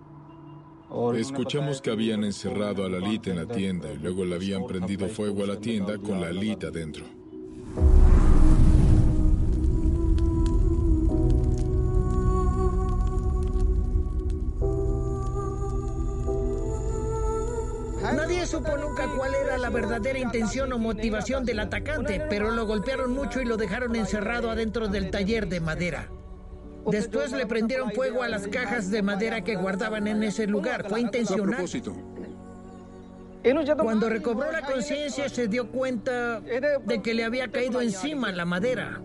Escuchamos 1.15 1.81
que 1.81 1.91
habían 1.91 2.23
encerrado 2.23 2.85
a 2.85 2.89
Lalit 2.89 3.27
en 3.27 3.35
la 3.35 3.45
tienda 3.45 3.91
y 3.91 3.97
luego 3.97 4.23
le 4.23 4.35
habían 4.35 4.65
prendido 4.65 5.09
fuego 5.09 5.43
a 5.43 5.47
la 5.47 5.59
tienda 5.59 5.97
con 5.97 6.21
Lalit 6.21 6.63
adentro. 6.63 7.05
Nadie 18.15 18.39
se 18.41 18.47
supo 18.47 18.77
nunca 18.77 19.07
cuál 19.15 19.33
era 19.35 19.57
la 19.57 19.69
verdadera 19.69 20.19
intención 20.19 20.71
o 20.71 20.77
motivación 20.77 21.43
del 21.43 21.59
atacante, 21.59 22.21
pero 22.29 22.51
lo 22.51 22.65
golpearon 22.65 23.13
mucho 23.13 23.41
y 23.41 23.45
lo 23.45 23.57
dejaron 23.57 23.95
encerrado 23.95 24.49
adentro 24.49 24.87
del 24.87 25.11
taller 25.11 25.47
de 25.47 25.59
madera. 25.59 26.09
Después 26.91 27.31
le 27.31 27.45
prendieron 27.45 27.91
fuego 27.91 28.23
a 28.23 28.27
las 28.27 28.47
cajas 28.47 28.89
de 28.89 29.01
madera 29.01 29.43
que 29.43 29.55
guardaban 29.55 30.07
en 30.07 30.23
ese 30.23 30.47
lugar. 30.47 30.87
Fue 30.89 31.01
intencional. 31.01 31.65
Cuando 33.81 34.09
recobró 34.09 34.51
la 34.51 34.61
conciencia 34.61 35.29
se 35.29 35.47
dio 35.47 35.69
cuenta 35.69 36.41
de 36.41 37.01
que 37.01 37.13
le 37.13 37.23
había 37.23 37.49
caído 37.49 37.81
encima 37.81 38.31
la 38.31 38.45
madera. 38.45 39.01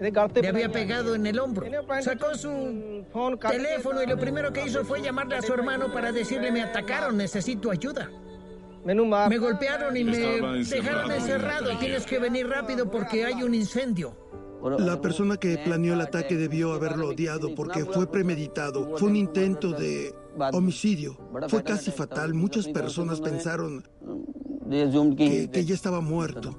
Le 0.00 0.48
había 0.48 0.70
pegado 0.70 1.14
en 1.14 1.26
el 1.26 1.38
hombro. 1.40 1.66
Sacó 2.00 2.34
su 2.34 3.04
teléfono 3.50 4.02
y 4.02 4.06
lo 4.06 4.16
primero 4.16 4.52
que 4.52 4.64
hizo 4.64 4.84
fue 4.84 5.02
llamarle 5.02 5.36
a 5.36 5.42
su 5.42 5.52
hermano 5.52 5.92
para 5.92 6.12
decirle 6.12 6.52
me 6.52 6.62
atacaron, 6.62 7.16
necesito 7.16 7.70
ayuda. 7.70 8.10
Me 8.84 9.38
golpearon 9.38 9.96
y 9.96 10.04
me 10.04 10.16
dejaron 10.64 11.10
encerrado. 11.10 11.76
Tienes 11.78 12.06
que 12.06 12.18
venir 12.18 12.48
rápido 12.48 12.90
porque 12.90 13.24
hay 13.24 13.42
un 13.42 13.54
incendio. 13.54 14.16
La 14.78 15.00
persona 15.00 15.36
que 15.36 15.58
planeó 15.58 15.94
el 15.94 16.00
ataque 16.00 16.36
debió 16.36 16.72
haberlo 16.72 17.10
odiado 17.10 17.54
porque 17.54 17.84
fue 17.84 18.10
premeditado. 18.10 18.96
Fue 18.96 19.08
un 19.08 19.16
intento 19.16 19.72
de 19.72 20.14
homicidio. 20.52 21.16
Fue 21.48 21.62
casi 21.62 21.90
fatal. 21.90 22.34
Muchas 22.34 22.66
personas 22.68 23.20
pensaron 23.20 23.84
que, 25.16 25.50
que 25.50 25.64
ya 25.64 25.74
estaba 25.74 26.00
muerto. 26.00 26.58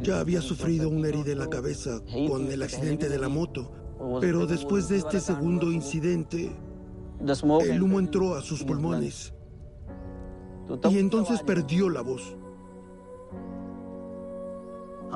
Ya 0.00 0.20
había 0.20 0.40
sufrido 0.40 0.88
una 0.88 1.08
herida 1.08 1.32
en 1.32 1.38
la 1.38 1.48
cabeza 1.48 2.00
con 2.28 2.50
el 2.50 2.62
accidente 2.62 3.08
de 3.08 3.18
la 3.18 3.28
moto. 3.28 3.70
Pero 4.20 4.46
después 4.46 4.88
de 4.88 4.98
este 4.98 5.20
segundo 5.20 5.72
incidente, 5.72 6.50
el 7.66 7.82
humo 7.82 7.98
entró 7.98 8.34
a 8.34 8.42
sus 8.42 8.62
pulmones. 8.64 9.32
Y 10.90 10.98
entonces 10.98 11.42
perdió 11.42 11.90
la 11.90 12.00
voz. 12.02 12.36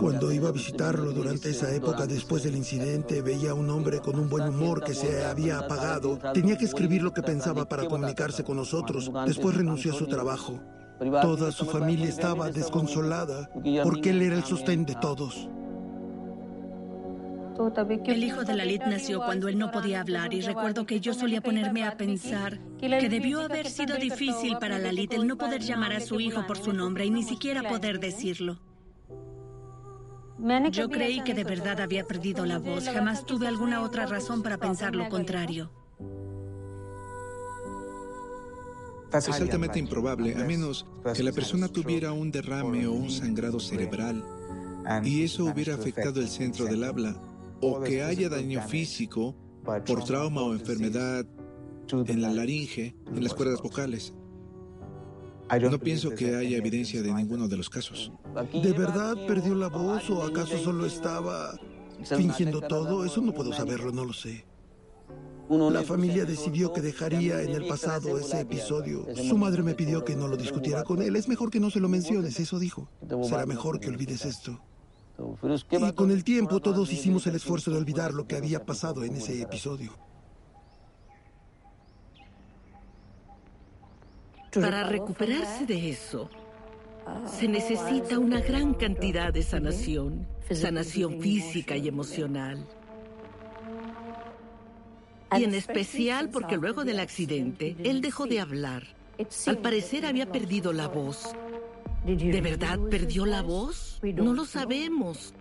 Cuando 0.00 0.31
iba 0.33 0.49
a 0.49 0.52
visitarlo 0.52 1.12
durante 1.12 1.50
esa 1.50 1.75
época 1.75 2.07
después 2.07 2.45
del 2.45 2.57
incidente, 2.57 3.21
veía 3.21 3.50
a 3.50 3.55
un 3.55 3.69
hombre 3.69 4.00
con 4.00 4.19
un 4.19 4.28
buen 4.28 4.49
humor 4.49 4.85
que 4.85 4.95
se 4.95 5.25
había 5.25 5.59
apagado. 5.59 6.19
Tenía 6.33 6.57
que 6.57 6.67
escribir 6.67 7.02
lo 7.02 7.12
que 7.12 7.23
pensaba 7.23 7.69
para 7.69 7.87
comunicarse 7.87 8.45
con 8.45 8.57
nosotros. 8.57 9.11
Después 9.26 9.57
renunció 9.57 9.93
a 9.93 9.97
su 9.97 10.07
trabajo. 10.07 10.61
Toda 11.23 11.52
su 11.52 11.64
familia 11.67 12.09
estaba 12.09 12.50
desconsolada 12.50 13.50
porque 13.83 14.11
él 14.11 14.23
era 14.23 14.37
el 14.37 14.45
sostén 14.45 14.85
de 14.85 14.95
todos. 14.95 15.49
El 18.07 18.23
hijo 18.23 18.45
de 18.45 18.55
Lalit 18.55 18.83
nació 18.83 19.19
cuando 19.19 19.49
él 19.49 19.59
no 19.59 19.73
podía 19.73 20.00
hablar 20.00 20.33
y 20.33 20.43
recuerdo 20.43 20.87
que 20.87 21.00
yo 21.00 21.12
solía 21.12 21.40
ponerme 21.40 21.83
a 21.85 21.97
pensar 21.97 22.61
que 22.78 23.09
debió 23.09 23.40
haber 23.40 23.69
sido 23.69 23.97
difícil 23.97 24.59
para 24.59 24.78
Lalit 24.78 25.12
el 25.12 25.26
no 25.26 25.37
poder 25.37 25.62
llamar 25.62 25.93
a 25.93 26.00
su 26.00 26.21
hijo 26.21 26.47
por 26.47 26.57
su 26.57 26.73
nombre 26.73 27.05
y 27.05 27.11
ni 27.11 27.25
siquiera 27.25 27.69
poder 27.69 27.99
decirlo. 27.99 28.61
Yo 30.71 30.88
creí 30.88 31.23
que 31.25 31.35
de 31.35 31.45
verdad 31.45 31.80
había 31.80 32.04
perdido 32.04 32.47
la 32.47 32.59
voz. 32.59 32.88
Jamás 32.88 33.26
tuve 33.26 33.49
alguna 33.49 33.83
otra 33.83 34.07
razón 34.07 34.42
para 34.42 34.59
pensar 34.59 34.95
lo 34.95 35.09
contrario. 35.09 35.71
Es 39.12 39.28
altamente 39.40 39.78
improbable, 39.78 40.35
a 40.35 40.45
menos 40.45 40.87
que 41.14 41.23
la 41.23 41.33
persona 41.33 41.68
tuviera 41.68 42.12
un 42.12 42.30
derrame 42.30 42.87
o 42.87 42.92
un 42.92 43.11
sangrado 43.11 43.59
cerebral 43.59 44.23
y 45.02 45.25
eso 45.25 45.47
hubiera 45.47 45.75
afectado 45.75 46.21
el 46.21 46.28
centro 46.28 46.66
del 46.66 46.85
habla, 46.85 47.21
o 47.61 47.80
que 47.80 48.02
haya 48.02 48.28
daño 48.28 48.62
físico 48.62 49.35
por 49.87 50.04
trauma 50.04 50.42
o 50.42 50.52
enfermedad 50.52 51.26
en 51.90 52.23
la 52.23 52.30
laringe, 52.30 52.95
en 53.07 53.25
las 53.25 53.35
cuerdas 53.35 53.61
vocales. 53.62 54.14
No 55.71 55.78
pienso 55.78 56.11
que 56.11 56.37
haya 56.37 56.59
evidencia 56.59 57.02
de 57.02 57.12
ninguno 57.12 57.49
de 57.49 57.57
los 57.57 57.71
casos. 57.71 58.12
¿De 58.52 58.73
verdad 58.73 59.17
perdió 59.26 59.55
la 59.55 59.69
voz 59.69 60.09
o 60.11 60.23
acaso 60.23 60.59
solo 60.59 60.87
estaba 60.87 61.59
fingiendo 62.05 62.61
todo? 62.61 63.05
Eso 63.05 63.21
no 63.21 63.33
puedo 63.33 63.52
saberlo, 63.52 63.90
no 63.90 64.05
lo 64.05 64.12
sé. 64.12 64.45
La 65.49 65.82
familia 65.82 66.26
decidió 66.26 66.75
que 66.75 66.82
dejaría 66.82 67.43
en 67.43 67.50
el 67.50 67.67
pasado 67.67 68.19
ese 68.19 68.41
episodio. 68.41 69.06
Su 69.17 69.39
madre 69.39 69.63
me 69.63 69.75
pidió 69.75 70.04
que 70.04 70.15
no 70.15 70.28
lo 70.28 70.37
discutiera 70.37 70.84
con 70.84 71.00
él. 71.00 71.17
Es 71.17 71.28
mejor 71.28 71.50
que 71.50 71.61
no 71.61 71.71
se 71.71 71.80
lo 71.80 71.89
menciones, 71.89 72.39
eso 72.39 72.58
dijo. 72.58 72.91
Será 73.23 73.47
mejor 73.47 73.80
que 73.80 73.89
olvides 73.89 74.26
esto. 74.26 74.61
Y 75.71 75.93
con 75.93 76.11
el 76.11 76.23
tiempo 76.23 76.61
todos 76.61 76.93
hicimos 76.93 77.26
el 77.26 77.37
esfuerzo 77.37 77.71
de 77.71 77.78
olvidar 77.78 78.13
lo 78.13 78.26
que 78.26 78.37
había 78.37 78.65
pasado 78.65 79.02
en 79.04 79.17
ese 79.17 79.41
episodio. 79.41 79.93
Para 84.52 84.84
recuperarse 84.84 85.67
de 85.67 85.91
eso, 85.91 86.30
se 87.26 87.49
necesita 87.49 88.19
una 88.19 88.41
gran 88.41 88.75
cantidad 88.75 89.32
de 89.32 89.43
sanación, 89.43 90.26
sanación 90.50 91.21
física 91.21 91.76
y 91.76 91.89
emocional. 91.89 92.67
Y 95.37 95.45
en 95.45 95.54
especial 95.54 96.30
porque 96.30 96.56
luego 96.56 96.84
del 96.84 97.00
accidente, 97.00 97.76
él 97.84 98.00
dejó 98.00 98.26
de 98.26 98.41
hablar. 98.41 98.84
Al 99.47 99.58
parecer 99.58 100.06
había 100.06 100.30
perdido 100.30 100.73
la 100.73 100.89
voz. 100.89 101.34
¿De 102.06 102.41
verdad 102.41 102.78
perdió 102.91 103.26
la 103.26 103.43
voz? 103.43 104.00
No 104.02 104.32
lo 104.32 104.45
sabemos. 104.47 105.34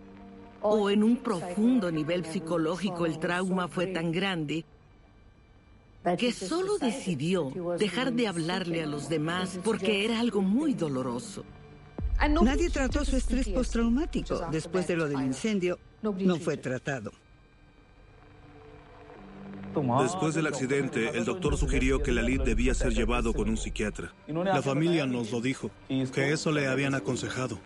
O 0.62 0.90
en 0.90 1.04
un 1.04 1.18
profundo 1.18 1.92
nivel 1.92 2.26
psicológico 2.26 3.06
el 3.06 3.20
trauma 3.20 3.68
fue 3.68 3.88
tan 3.88 4.12
grande 4.12 4.66
que 6.16 6.32
solo 6.32 6.78
decidió 6.78 7.52
dejar 7.78 8.14
de 8.14 8.28
hablarle 8.28 8.84
a 8.84 8.86
los 8.86 9.10
demás 9.10 9.60
porque 9.64 10.06
era 10.06 10.20
algo 10.20 10.42
muy 10.42 10.74
doloroso. 10.74 11.44
Nadie 12.42 12.70
trató 12.70 13.04
su 13.06 13.16
estrés 13.16 13.50
postraumático. 13.50 14.48
Después 14.52 14.88
de 14.88 14.96
lo 14.96 15.08
del 15.08 15.22
incendio, 15.22 15.80
no 16.02 16.36
fue 16.38 16.58
tratado. 16.58 17.12
Después 20.02 20.34
del 20.34 20.48
accidente, 20.48 21.10
el 21.18 21.26
doctor 21.26 21.56
sugirió 21.56 22.02
que 22.02 22.12
Lalit 22.12 22.42
debía 22.42 22.74
ser 22.74 22.94
llevado 22.94 23.34
con 23.34 23.50
un 23.50 23.58
psiquiatra. 23.58 24.14
La 24.28 24.62
familia 24.62 25.06
nos 25.06 25.32
lo 25.32 25.42
dijo, 25.42 25.70
que 25.88 26.32
eso 26.32 26.52
le 26.52 26.68
habían 26.68 26.96
aconsejado. 26.96 27.60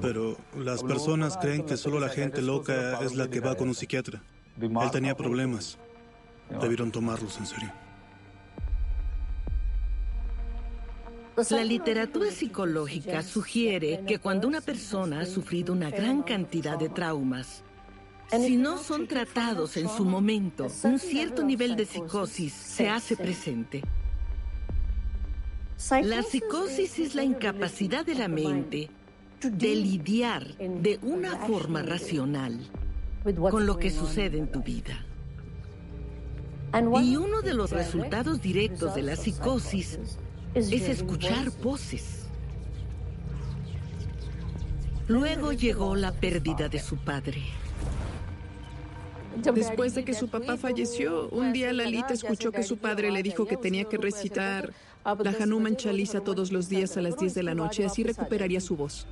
Pero 0.00 0.36
las 0.56 0.82
personas 0.82 1.36
creen 1.36 1.64
que 1.64 1.76
solo 1.76 2.00
la 2.00 2.08
gente 2.08 2.40
loca 2.40 3.00
es 3.04 3.14
la 3.14 3.28
que 3.28 3.40
va 3.40 3.56
con 3.56 3.68
un 3.68 3.74
psiquiatra. 3.74 4.22
Él 4.60 4.90
tenía 4.90 5.16
problemas. 5.16 5.78
Debieron 6.50 6.90
tomarlos 6.90 7.38
en 7.38 7.46
serio. 7.46 7.72
La 11.50 11.64
literatura 11.64 12.30
psicológica 12.30 13.22
sugiere 13.22 14.04
que 14.06 14.18
cuando 14.18 14.46
una 14.46 14.60
persona 14.60 15.20
ha 15.20 15.26
sufrido 15.26 15.72
una 15.72 15.90
gran 15.90 16.22
cantidad 16.22 16.78
de 16.78 16.90
traumas, 16.90 17.62
si 18.30 18.56
no 18.56 18.78
son 18.78 19.06
tratados 19.06 19.76
en 19.76 19.88
su 19.88 20.04
momento, 20.04 20.68
un 20.84 20.98
cierto 20.98 21.42
nivel 21.42 21.74
de 21.74 21.86
psicosis 21.86 22.52
se 22.52 22.88
hace 22.88 23.16
presente. 23.16 23.82
La 26.02 26.22
psicosis 26.22 26.98
es 26.98 27.14
la 27.14 27.24
incapacidad 27.24 28.04
de 28.06 28.14
la 28.14 28.28
mente 28.28 28.90
de 29.42 29.74
lidiar 29.74 30.46
de 30.58 30.98
una 31.02 31.36
forma 31.46 31.82
racional 31.82 32.58
con 33.50 33.66
lo 33.66 33.78
que 33.78 33.90
sucede 33.90 34.38
en 34.38 34.50
tu 34.50 34.62
vida. 34.62 35.04
Y 36.74 37.16
uno 37.16 37.42
de 37.42 37.52
los 37.52 37.70
resultados 37.70 38.40
directos 38.40 38.94
de 38.94 39.02
la 39.02 39.16
psicosis 39.16 39.98
es 40.54 40.88
escuchar 40.88 41.50
voces. 41.62 42.26
Luego 45.06 45.52
llegó 45.52 45.96
la 45.96 46.12
pérdida 46.12 46.68
de 46.68 46.78
su 46.78 46.96
padre. 46.96 47.42
Después 49.54 49.94
de 49.94 50.04
que 50.04 50.14
su 50.14 50.28
papá 50.28 50.56
falleció, 50.56 51.28
un 51.28 51.52
día 51.52 51.72
Lalita 51.72 52.14
escuchó 52.14 52.52
que 52.52 52.62
su 52.62 52.78
padre 52.78 53.10
le 53.10 53.22
dijo 53.22 53.46
que 53.46 53.56
tenía 53.56 53.84
que 53.84 53.98
recitar 53.98 54.72
la 55.04 55.34
Hanuman 55.40 55.76
Chalisa 55.76 56.20
todos 56.20 56.52
los 56.52 56.68
días 56.68 56.96
a 56.96 57.02
las 57.02 57.18
10 57.18 57.34
de 57.34 57.42
la 57.42 57.54
noche, 57.54 57.84
así 57.84 58.02
recuperaría 58.02 58.60
su 58.60 58.76
voz. 58.76 59.06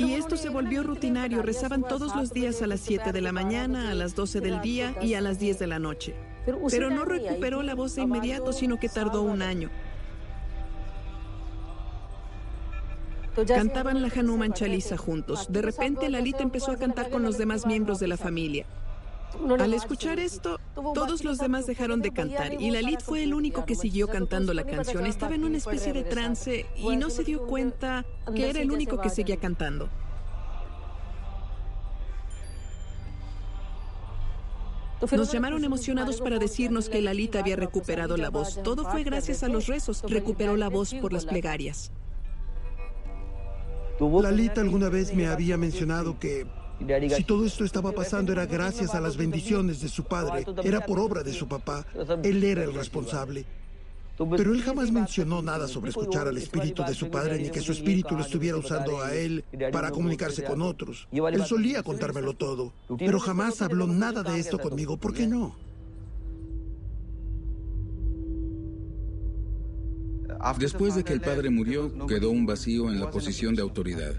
Y 0.00 0.14
esto 0.14 0.36
se 0.36 0.48
volvió 0.48 0.82
rutinario. 0.82 1.42
Rezaban 1.42 1.82
todos 1.82 2.14
los 2.16 2.32
días 2.32 2.62
a 2.62 2.66
las 2.66 2.80
7 2.80 3.12
de 3.12 3.20
la 3.20 3.32
mañana, 3.32 3.90
a 3.90 3.94
las 3.94 4.14
12 4.14 4.40
del 4.40 4.60
día 4.60 4.94
y 5.00 5.14
a 5.14 5.20
las 5.20 5.38
10 5.38 5.58
de 5.58 5.66
la 5.66 5.78
noche. 5.78 6.14
Pero 6.70 6.90
no 6.90 7.04
recuperó 7.04 7.62
la 7.62 7.74
voz 7.74 7.94
de 7.94 8.02
inmediato, 8.02 8.52
sino 8.52 8.78
que 8.78 8.88
tardó 8.88 9.22
un 9.22 9.42
año. 9.42 9.70
Cantaban 13.46 14.00
la 14.00 14.08
Hanuman 14.08 14.52
Chalisa 14.52 14.96
juntos. 14.96 15.46
De 15.50 15.60
repente, 15.60 16.08
Lalita 16.08 16.42
empezó 16.42 16.70
a 16.70 16.76
cantar 16.76 17.10
con 17.10 17.22
los 17.22 17.36
demás 17.36 17.66
miembros 17.66 17.98
de 17.98 18.06
la 18.06 18.16
familia. 18.16 18.66
Al 19.58 19.74
escuchar 19.74 20.18
esto, 20.18 20.58
todos 20.74 21.24
los 21.24 21.38
demás 21.38 21.66
dejaron 21.66 22.00
de 22.00 22.12
cantar 22.12 22.60
y 22.60 22.70
Lalit 22.70 23.00
fue 23.00 23.22
el 23.22 23.34
único 23.34 23.64
que 23.64 23.74
siguió 23.74 24.08
cantando 24.08 24.54
la 24.54 24.64
canción. 24.64 25.06
Estaba 25.06 25.34
en 25.34 25.44
una 25.44 25.58
especie 25.58 25.92
de 25.92 26.04
trance 26.04 26.66
y 26.76 26.96
no 26.96 27.10
se 27.10 27.24
dio 27.24 27.46
cuenta 27.46 28.04
que 28.34 28.50
era 28.50 28.60
el 28.60 28.70
único 28.70 29.00
que 29.00 29.10
seguía 29.10 29.36
cantando. 29.36 29.88
Nos 35.12 35.32
llamaron 35.32 35.64
emocionados 35.64 36.20
para 36.20 36.38
decirnos 36.38 36.88
que 36.88 37.02
Lalita 37.02 37.40
había 37.40 37.56
recuperado 37.56 38.16
la 38.16 38.30
voz. 38.30 38.62
Todo 38.62 38.90
fue 38.90 39.04
gracias 39.04 39.42
a 39.42 39.48
los 39.48 39.66
rezos. 39.66 40.02
Recuperó 40.08 40.56
la 40.56 40.68
voz 40.68 40.94
por 40.94 41.12
las 41.12 41.26
plegarias. 41.26 41.92
Lalita 44.00 44.60
alguna 44.60 44.88
vez 44.88 45.14
me 45.14 45.26
había 45.26 45.56
mencionado 45.56 46.18
que 46.18 46.46
si 47.14 47.24
todo 47.24 47.46
esto 47.46 47.64
estaba 47.64 47.92
pasando 47.92 48.32
era 48.32 48.46
gracias 48.46 48.94
a 48.94 49.00
las 49.00 49.16
bendiciones 49.16 49.80
de 49.80 49.88
su 49.88 50.04
padre, 50.04 50.44
era 50.62 50.84
por 50.84 50.98
obra 50.98 51.22
de 51.22 51.32
su 51.32 51.48
papá. 51.48 51.86
Él 52.22 52.42
era 52.44 52.64
el 52.64 52.74
responsable. 52.74 53.44
Pero 54.16 54.54
él 54.54 54.62
jamás 54.62 54.92
mencionó 54.92 55.42
nada 55.42 55.66
sobre 55.66 55.90
escuchar 55.90 56.28
al 56.28 56.36
espíritu 56.36 56.84
de 56.84 56.94
su 56.94 57.10
padre 57.10 57.38
ni 57.38 57.50
que 57.50 57.60
su 57.60 57.72
espíritu 57.72 58.14
lo 58.14 58.20
estuviera 58.20 58.56
usando 58.56 59.02
a 59.02 59.12
él 59.12 59.44
para 59.72 59.90
comunicarse 59.90 60.44
con 60.44 60.62
otros. 60.62 61.08
Él 61.10 61.44
solía 61.44 61.82
contármelo 61.82 62.34
todo, 62.34 62.72
pero 62.98 63.18
jamás 63.18 63.60
habló 63.62 63.86
nada 63.86 64.22
de 64.22 64.38
esto 64.38 64.58
conmigo. 64.58 64.96
¿Por 64.96 65.14
qué 65.14 65.26
no? 65.26 65.56
Después 70.58 70.94
de 70.94 71.04
que 71.04 71.14
el 71.14 71.20
padre 71.20 71.50
murió, 71.50 71.90
quedó 72.06 72.30
un 72.30 72.46
vacío 72.46 72.90
en 72.90 73.00
la 73.00 73.10
posición 73.10 73.54
de 73.54 73.62
autoridad. 73.62 74.14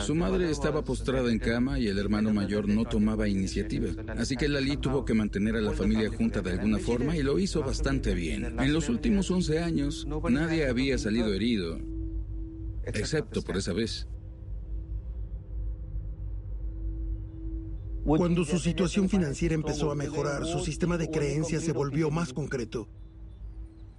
Su 0.00 0.14
madre 0.14 0.50
estaba 0.50 0.82
postrada 0.84 1.30
en 1.30 1.38
cama 1.38 1.78
y 1.78 1.88
el 1.88 1.98
hermano 1.98 2.32
mayor 2.32 2.68
no 2.68 2.84
tomaba 2.84 3.28
iniciativa. 3.28 3.88
Así 4.18 4.36
que 4.36 4.48
Lali 4.48 4.76
tuvo 4.76 5.04
que 5.04 5.14
mantener 5.14 5.56
a 5.56 5.60
la 5.60 5.72
familia 5.72 6.10
junta 6.10 6.42
de 6.42 6.52
alguna 6.52 6.78
forma 6.78 7.16
y 7.16 7.22
lo 7.22 7.38
hizo 7.38 7.62
bastante 7.62 8.14
bien. 8.14 8.60
En 8.60 8.72
los 8.72 8.88
últimos 8.88 9.30
11 9.30 9.58
años, 9.60 10.06
nadie 10.28 10.68
había 10.68 10.98
salido 10.98 11.32
herido, 11.32 11.78
excepto 12.84 13.42
por 13.42 13.56
esa 13.56 13.72
vez. 13.72 14.06
Cuando 18.04 18.44
su 18.44 18.58
situación 18.58 19.08
financiera 19.08 19.54
empezó 19.54 19.90
a 19.90 19.94
mejorar, 19.94 20.44
su 20.46 20.60
sistema 20.60 20.96
de 20.98 21.10
creencias 21.10 21.62
se 21.62 21.72
volvió 21.72 22.10
más 22.10 22.32
concreto. 22.32 22.88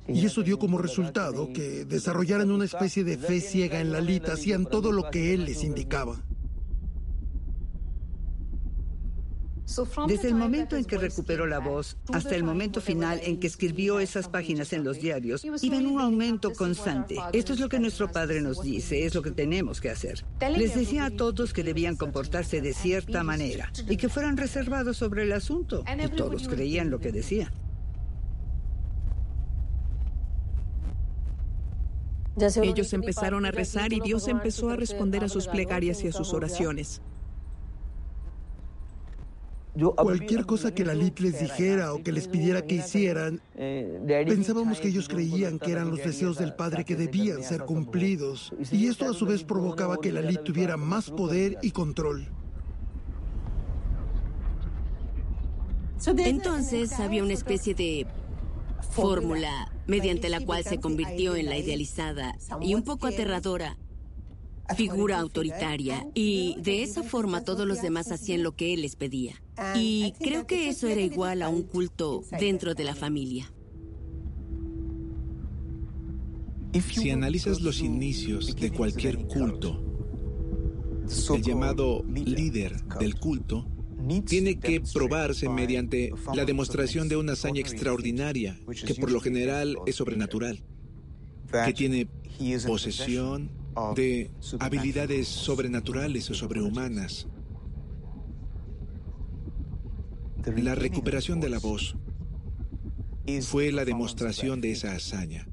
Y 0.08 0.26
eso 0.26 0.44
dio 0.44 0.58
como 0.60 0.78
resultado 0.78 1.52
que 1.54 1.86
desarrollaran 1.86 2.52
una 2.52 2.66
especie 2.66 3.04
de 3.04 3.18
fe 3.18 3.40
ciega 3.40 3.80
en 3.80 3.92
Lalita, 3.92 4.34
hacían 4.34 4.66
todo 4.66 4.92
lo 4.92 5.10
que 5.10 5.34
él 5.34 5.46
les 5.46 5.64
indicaba. 5.64 6.22
Desde 10.08 10.28
el 10.28 10.36
momento 10.36 10.76
en 10.76 10.84
que 10.84 10.98
recuperó 10.98 11.48
la 11.48 11.60
voz 11.60 11.98
hasta 12.12 12.36
el 12.36 12.44
momento 12.44 12.82
final 12.82 13.22
en 13.24 13.40
que 13.40 13.48
escribió 13.48 14.00
esas 14.00 14.28
páginas 14.28 14.74
en 14.74 14.84
los 14.84 15.00
diarios, 15.00 15.46
iba 15.46 15.78
en 15.78 15.88
un 15.88 16.02
aumento 16.02 16.52
constante. 16.52 17.16
Esto 17.32 17.54
es 17.54 17.60
lo 17.60 17.70
que 17.70 17.80
nuestro 17.80 18.12
padre 18.12 18.42
nos 18.42 18.62
dice, 18.62 19.06
es 19.06 19.16
lo 19.16 19.22
que 19.22 19.32
tenemos 19.32 19.80
que 19.80 19.90
hacer. 19.90 20.26
Les 20.58 20.76
decía 20.76 21.06
a 21.06 21.12
todos 21.12 21.54
que 21.54 21.64
debían 21.64 21.96
comportarse 21.96 22.60
de 22.60 22.74
cierta 22.74 23.24
manera 23.24 23.72
y 23.88 23.96
que 23.96 24.10
fueran 24.10 24.36
reservados 24.36 24.98
sobre 24.98 25.24
el 25.24 25.32
asunto. 25.32 25.86
Y 25.88 26.10
todos 26.10 26.48
creían 26.50 26.90
lo 26.90 27.00
que 27.00 27.12
decía. 27.12 27.54
Ellos 32.38 32.94
empezaron 32.94 33.46
a 33.46 33.52
rezar 33.52 33.92
y 33.94 34.00
Dios 34.00 34.28
empezó 34.28 34.70
a 34.70 34.76
responder 34.76 35.24
a 35.24 35.30
sus 35.30 35.48
plegarias 35.48 36.04
y 36.04 36.08
a 36.08 36.12
sus 36.12 36.34
oraciones. 36.34 37.02
Cualquier 39.96 40.46
cosa 40.46 40.74
que 40.74 40.84
la 40.84 40.94
Lit 40.94 41.20
les 41.20 41.40
dijera 41.40 41.94
o 41.94 42.04
que 42.04 42.12
les 42.12 42.28
pidiera 42.28 42.62
que 42.62 42.76
hicieran, 42.76 43.42
pensábamos 43.56 44.80
que 44.82 44.90
ellos 44.90 45.08
creían 45.08 45.60
que 45.60 45.72
eran 45.72 45.90
los 45.90 46.04
deseos 46.04 46.38
del 46.38 46.54
Padre 46.54 46.84
que 46.84 46.96
debían 46.96 47.42
ser 47.44 47.62
cumplidos. 47.62 48.54
Y 48.72 48.88
esto 48.88 49.10
a 49.10 49.14
su 49.14 49.26
vez 49.26 49.44
provocaba 49.44 49.98
que 49.98 50.12
la 50.12 50.22
Lit 50.22 50.44
tuviera 50.44 50.78
más 50.78 51.10
poder 51.10 51.58
y 51.62 51.72
control. 51.72 52.28
Entonces 56.06 57.00
había 57.00 57.24
una 57.24 57.34
especie 57.34 57.74
de 57.74 58.08
fórmula 58.82 59.72
mediante 59.88 60.30
la 60.30 60.42
cual 60.42 60.64
se 60.64 60.80
convirtió 60.80 61.36
en 61.36 61.48
la 61.48 61.58
idealizada 61.58 62.38
y 62.62 62.74
un 62.74 62.84
poco 62.84 63.08
aterradora 63.08 63.78
figura 64.76 65.20
autoritaria 65.20 66.08
y 66.14 66.56
de 66.60 66.84
esa 66.84 67.04
forma 67.04 67.44
todos 67.44 67.68
los 67.68 67.82
demás 67.82 68.12
hacían 68.12 68.44
lo 68.44 68.56
que 68.56 68.74
él 68.74 68.82
les 68.82 68.96
pedía. 68.96 69.42
Y 69.76 70.14
creo 70.20 70.48
que 70.48 70.70
eso 70.70 70.88
era 70.88 71.02
igual 71.02 71.42
a 71.42 71.50
un 71.50 71.64
culto 71.64 72.24
dentro 72.40 72.74
de 72.74 72.84
la 72.84 72.96
familia. 72.96 73.52
Si 76.92 77.10
analizas 77.10 77.60
los 77.62 77.82
inicios 77.82 78.56
de 78.56 78.72
cualquier 78.72 79.28
culto, 79.28 79.84
el 81.36 81.42
llamado 81.42 82.04
líder 82.08 82.82
del 83.00 83.16
culto 83.16 83.66
tiene 84.26 84.60
que 84.60 84.82
probarse 84.82 85.50
mediante 85.50 86.14
la 86.34 86.46
demostración 86.46 87.08
de 87.08 87.18
una 87.18 87.34
hazaña 87.34 87.62
extraordinaria, 87.62 88.60
que 88.86 88.96
por 88.96 89.12
lo 89.12 89.20
general 89.20 89.78
es 89.86 89.96
sobrenatural, 89.96 90.64
que 91.66 91.74
tiene 91.74 92.08
posesión 92.66 93.52
de 93.96 94.32
habilidades 94.60 95.28
sobrenaturales 95.28 96.30
o 96.30 96.34
sobrehumanas. 96.34 97.28
La 100.58 100.76
recuperación 100.76 101.40
de 101.40 101.50
la 101.50 101.60
voz 101.60 101.96
fue 103.42 103.72
la 103.72 103.86
demostración 103.86 104.62
de 104.62 104.72
esa 104.72 104.94
hazaña. 104.94 105.48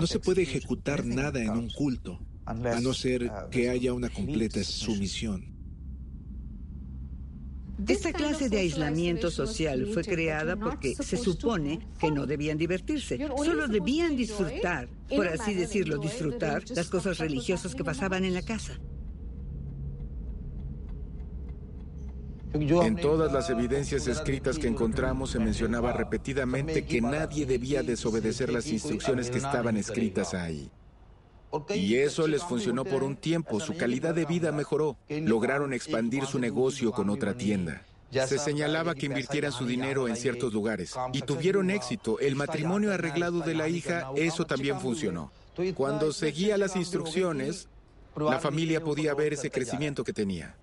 No 0.00 0.06
se 0.06 0.20
puede 0.20 0.42
ejecutar 0.42 1.04
nada 1.04 1.42
en 1.42 1.50
un 1.50 1.68
culto 1.68 2.18
a 2.46 2.80
no 2.80 2.94
ser 2.94 3.30
que 3.50 3.68
haya 3.68 3.92
una 3.92 4.08
completa 4.08 4.62
sumisión. 4.62 5.55
Esta 7.86 8.12
clase 8.12 8.48
de 8.48 8.58
aislamiento 8.58 9.30
social 9.30 9.86
fue 9.92 10.02
creada 10.02 10.56
porque 10.56 10.94
se 10.94 11.16
supone 11.16 11.86
que 12.00 12.10
no 12.10 12.26
debían 12.26 12.56
divertirse, 12.56 13.18
solo 13.36 13.68
debían 13.68 14.16
disfrutar, 14.16 14.88
por 15.08 15.28
así 15.28 15.54
decirlo, 15.54 15.98
disfrutar 15.98 16.64
las 16.70 16.88
cosas 16.88 17.18
religiosas 17.18 17.74
que 17.74 17.84
pasaban 17.84 18.24
en 18.24 18.34
la 18.34 18.42
casa. 18.42 18.80
En 22.54 22.96
todas 22.96 23.30
las 23.32 23.50
evidencias 23.50 24.06
escritas 24.06 24.58
que 24.58 24.66
encontramos 24.66 25.30
se 25.32 25.38
mencionaba 25.38 25.92
repetidamente 25.92 26.86
que 26.86 27.02
nadie 27.02 27.44
debía 27.44 27.82
desobedecer 27.82 28.50
las 28.50 28.66
instrucciones 28.68 29.30
que 29.30 29.38
estaban 29.38 29.76
escritas 29.76 30.32
ahí. 30.32 30.70
Y 31.74 31.96
eso 31.96 32.26
les 32.26 32.42
funcionó 32.42 32.84
por 32.84 33.02
un 33.02 33.16
tiempo, 33.16 33.60
su 33.60 33.76
calidad 33.76 34.14
de 34.14 34.24
vida 34.24 34.52
mejoró, 34.52 34.96
lograron 35.08 35.72
expandir 35.72 36.26
su 36.26 36.38
negocio 36.38 36.92
con 36.92 37.10
otra 37.10 37.34
tienda. 37.34 37.82
Se 38.10 38.38
señalaba 38.38 38.94
que 38.94 39.06
invirtieran 39.06 39.52
su 39.52 39.66
dinero 39.66 40.08
en 40.08 40.16
ciertos 40.16 40.52
lugares 40.52 40.94
y 41.12 41.22
tuvieron 41.22 41.70
éxito. 41.70 42.18
El 42.20 42.36
matrimonio 42.36 42.92
arreglado 42.92 43.40
de 43.40 43.54
la 43.54 43.68
hija, 43.68 44.10
eso 44.16 44.44
también 44.44 44.80
funcionó. 44.80 45.32
Cuando 45.74 46.12
seguía 46.12 46.56
las 46.56 46.76
instrucciones, 46.76 47.68
la 48.16 48.38
familia 48.38 48.80
podía 48.80 49.14
ver 49.14 49.34
ese 49.34 49.50
crecimiento 49.50 50.04
que 50.04 50.12
tenía. 50.12 50.56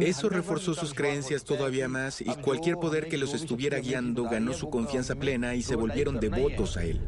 Eso 0.00 0.28
reforzó 0.28 0.74
sus 0.74 0.94
creencias 0.94 1.44
todavía 1.44 1.88
más 1.88 2.20
y 2.20 2.34
cualquier 2.36 2.76
poder 2.76 3.08
que 3.08 3.18
los 3.18 3.34
estuviera 3.34 3.78
guiando 3.78 4.24
ganó 4.24 4.54
su 4.54 4.70
confianza 4.70 5.14
plena 5.14 5.54
y 5.54 5.62
se 5.62 5.76
volvieron 5.76 6.20
devotos 6.20 6.76
a 6.76 6.84
él. 6.84 7.00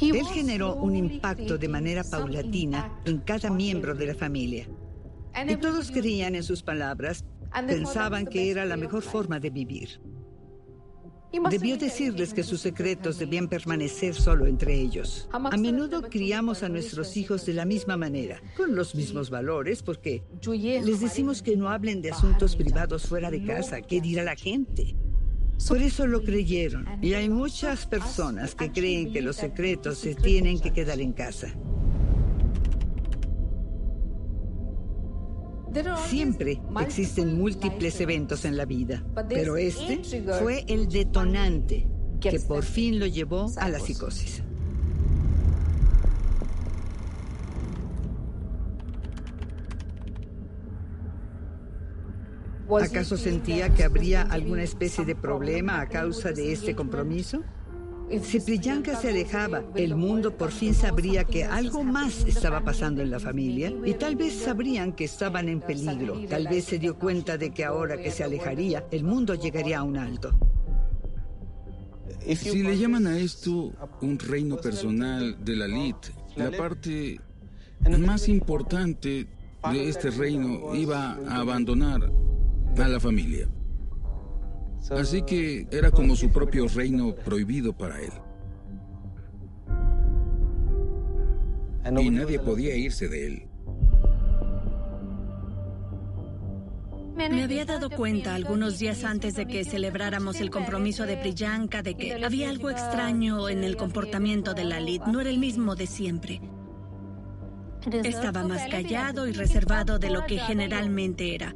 Él 0.00 0.26
generó 0.26 0.74
un 0.76 0.96
impacto 0.96 1.58
de 1.58 1.68
manera 1.68 2.04
paulatina 2.04 3.00
en 3.04 3.18
cada 3.18 3.50
miembro 3.50 3.94
de 3.94 4.06
la 4.06 4.14
familia. 4.14 4.68
Y 5.48 5.56
todos 5.56 5.90
creían 5.90 6.34
en 6.34 6.42
sus 6.42 6.62
palabras, 6.62 7.24
pensaban 7.66 8.26
que 8.26 8.50
era 8.50 8.64
la 8.64 8.76
mejor 8.76 9.02
forma 9.02 9.38
de 9.38 9.50
vivir. 9.50 10.00
Debió 11.48 11.76
decirles 11.78 12.34
que 12.34 12.42
sus 12.42 12.60
secretos 12.60 13.18
debían 13.18 13.48
permanecer 13.48 14.14
solo 14.14 14.46
entre 14.46 14.74
ellos. 14.74 15.28
A 15.32 15.56
menudo 15.56 16.02
criamos 16.02 16.64
a 16.64 16.68
nuestros 16.68 17.16
hijos 17.16 17.46
de 17.46 17.54
la 17.54 17.64
misma 17.64 17.96
manera, 17.96 18.42
con 18.56 18.74
los 18.74 18.96
mismos 18.96 19.30
valores, 19.30 19.82
porque 19.82 20.24
les 20.44 21.00
decimos 21.00 21.40
que 21.42 21.56
no 21.56 21.68
hablen 21.68 22.02
de 22.02 22.10
asuntos 22.10 22.56
privados 22.56 23.06
fuera 23.06 23.30
de 23.30 23.44
casa, 23.44 23.80
que 23.80 24.00
dirá 24.00 24.24
la 24.24 24.34
gente. 24.34 24.96
Por 25.68 25.82
eso 25.82 26.06
lo 26.06 26.22
creyeron. 26.22 26.86
Y 27.02 27.14
hay 27.14 27.28
muchas 27.28 27.86
personas 27.86 28.54
que 28.54 28.72
creen 28.72 29.12
que 29.12 29.22
los 29.22 29.36
secretos 29.36 29.98
se 29.98 30.14
tienen 30.14 30.60
que 30.60 30.72
quedar 30.72 31.00
en 31.00 31.12
casa. 31.12 31.48
Siempre 36.08 36.60
existen 36.80 37.38
múltiples 37.38 38.00
eventos 38.00 38.44
en 38.44 38.56
la 38.56 38.64
vida, 38.64 39.04
pero 39.28 39.56
este 39.56 40.00
fue 40.40 40.64
el 40.66 40.88
detonante 40.88 41.86
que 42.20 42.40
por 42.40 42.64
fin 42.64 42.98
lo 42.98 43.06
llevó 43.06 43.52
a 43.56 43.68
la 43.68 43.78
psicosis. 43.78 44.42
¿Acaso 52.78 53.16
sentía 53.16 53.74
que 53.74 53.84
habría 53.84 54.22
alguna 54.22 54.62
especie 54.62 55.04
de 55.04 55.16
problema 55.16 55.80
a 55.80 55.88
causa 55.88 56.32
de 56.32 56.52
este 56.52 56.74
compromiso? 56.74 57.42
Si 58.22 58.40
Priyanka 58.40 58.96
se 58.96 59.10
alejaba, 59.10 59.62
el 59.76 59.94
mundo 59.94 60.36
por 60.36 60.50
fin 60.50 60.74
sabría 60.74 61.24
que 61.24 61.44
algo 61.44 61.84
más 61.84 62.24
estaba 62.24 62.60
pasando 62.60 63.02
en 63.02 63.10
la 63.10 63.20
familia 63.20 63.72
y 63.84 63.94
tal 63.94 64.16
vez 64.16 64.34
sabrían 64.34 64.92
que 64.92 65.04
estaban 65.04 65.48
en 65.48 65.60
peligro. 65.60 66.20
Tal 66.28 66.48
vez 66.48 66.64
se 66.64 66.78
dio 66.78 66.98
cuenta 66.98 67.38
de 67.38 67.50
que 67.52 67.64
ahora 67.64 67.96
que 67.96 68.10
se 68.10 68.24
alejaría, 68.24 68.84
el 68.90 69.04
mundo 69.04 69.34
llegaría 69.34 69.78
a 69.78 69.82
un 69.82 69.96
alto. 69.96 70.30
Si 72.36 72.62
le 72.62 72.76
llaman 72.76 73.06
a 73.06 73.18
esto 73.18 73.72
un 74.02 74.18
reino 74.18 74.56
personal 74.56 75.44
de 75.44 75.56
la 75.56 75.68
Lid, 75.68 75.94
la 76.36 76.50
parte 76.50 77.20
más 77.98 78.28
importante 78.28 79.28
de 79.70 79.88
este 79.88 80.10
reino 80.10 80.74
iba 80.74 81.12
a 81.28 81.36
abandonar 81.36 82.10
a 82.78 82.88
la 82.88 83.00
familia. 83.00 83.48
Así 84.90 85.22
que 85.22 85.66
era 85.70 85.90
como 85.90 86.16
su 86.16 86.30
propio 86.30 86.66
reino 86.68 87.14
prohibido 87.14 87.72
para 87.76 88.00
él. 88.00 88.12
Y 92.00 92.10
nadie 92.10 92.38
podía 92.38 92.76
irse 92.76 93.08
de 93.08 93.26
él. 93.26 93.46
Me 97.28 97.44
había 97.44 97.66
dado 97.66 97.90
cuenta 97.90 98.34
algunos 98.34 98.78
días 98.78 99.04
antes 99.04 99.34
de 99.34 99.46
que 99.46 99.64
celebráramos 99.64 100.40
el 100.40 100.50
compromiso 100.50 101.04
de 101.04 101.18
Priyanka 101.18 101.82
de 101.82 101.94
que 101.94 102.24
había 102.24 102.48
algo 102.48 102.70
extraño 102.70 103.48
en 103.50 103.62
el 103.62 103.76
comportamiento 103.76 104.54
de 104.54 104.64
Lalit. 104.64 105.02
No 105.02 105.20
era 105.20 105.28
el 105.28 105.38
mismo 105.38 105.76
de 105.76 105.86
siempre. 105.86 106.40
Estaba 108.04 108.42
más 108.42 108.66
callado 108.68 109.26
y 109.28 109.32
reservado 109.32 109.98
de 109.98 110.10
lo 110.10 110.24
que 110.24 110.38
generalmente 110.38 111.34
era. 111.34 111.54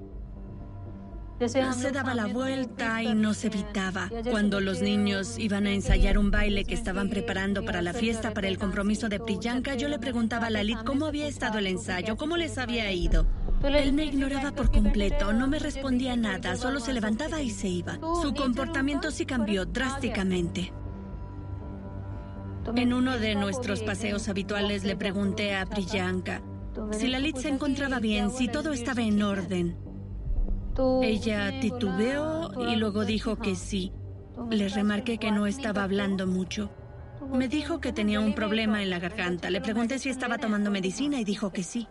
Se 1.48 1.90
daba 1.92 2.14
la 2.14 2.26
vuelta 2.26 3.02
y 3.02 3.14
no 3.14 3.34
se 3.34 3.48
evitaba. 3.48 4.10
Cuando 4.30 4.60
los 4.60 4.80
niños 4.80 5.38
iban 5.38 5.66
a 5.66 5.72
ensayar 5.72 6.16
un 6.16 6.30
baile 6.30 6.64
que 6.64 6.74
estaban 6.74 7.10
preparando 7.10 7.64
para 7.64 7.82
la 7.82 7.92
fiesta 7.92 8.32
para 8.32 8.48
el 8.48 8.58
compromiso 8.58 9.08
de 9.08 9.20
Priyanka, 9.20 9.74
yo 9.74 9.88
le 9.88 9.98
preguntaba 9.98 10.46
a 10.46 10.50
Lalit 10.50 10.82
cómo 10.84 11.06
había 11.06 11.26
estado 11.26 11.58
el 11.58 11.66
ensayo, 11.66 12.16
cómo 12.16 12.36
les 12.36 12.56
había 12.56 12.90
ido. 12.92 13.26
Él 13.62 13.92
me 13.92 14.04
ignoraba 14.04 14.52
por 14.52 14.70
completo, 14.70 15.32
no 15.32 15.46
me 15.46 15.58
respondía 15.58 16.16
nada, 16.16 16.56
solo 16.56 16.80
se 16.80 16.92
levantaba 16.92 17.42
y 17.42 17.50
se 17.50 17.68
iba. 17.68 17.98
Su 18.22 18.34
comportamiento 18.34 19.10
sí 19.10 19.26
cambió 19.26 19.66
drásticamente. 19.66 20.72
En 22.74 22.92
uno 22.94 23.18
de 23.18 23.34
nuestros 23.34 23.82
paseos 23.82 24.28
habituales 24.28 24.84
le 24.84 24.96
pregunté 24.96 25.54
a 25.54 25.66
Priyanka 25.66 26.42
si 26.92 27.06
Lalit 27.06 27.36
se 27.36 27.48
encontraba 27.48 28.00
bien, 28.00 28.30
si 28.30 28.48
todo 28.48 28.72
estaba 28.72 29.02
en 29.02 29.22
orden. 29.22 29.76
Ella 31.02 31.60
titubeó 31.60 32.50
y 32.68 32.76
luego 32.76 33.04
dijo 33.04 33.36
que 33.36 33.54
sí. 33.54 33.92
Le 34.50 34.68
remarqué 34.68 35.18
que 35.18 35.30
no 35.30 35.46
estaba 35.46 35.84
hablando 35.84 36.26
mucho. 36.26 36.70
Me 37.32 37.48
dijo 37.48 37.80
que 37.80 37.92
tenía 37.92 38.20
un 38.20 38.34
problema 38.34 38.82
en 38.82 38.90
la 38.90 38.98
garganta. 38.98 39.50
Le 39.50 39.60
pregunté 39.60 39.98
si 39.98 40.08
estaba 40.08 40.38
tomando 40.38 40.70
medicina 40.70 41.20
y 41.20 41.24
dijo 41.24 41.52
que 41.52 41.62
sí. 41.62 41.88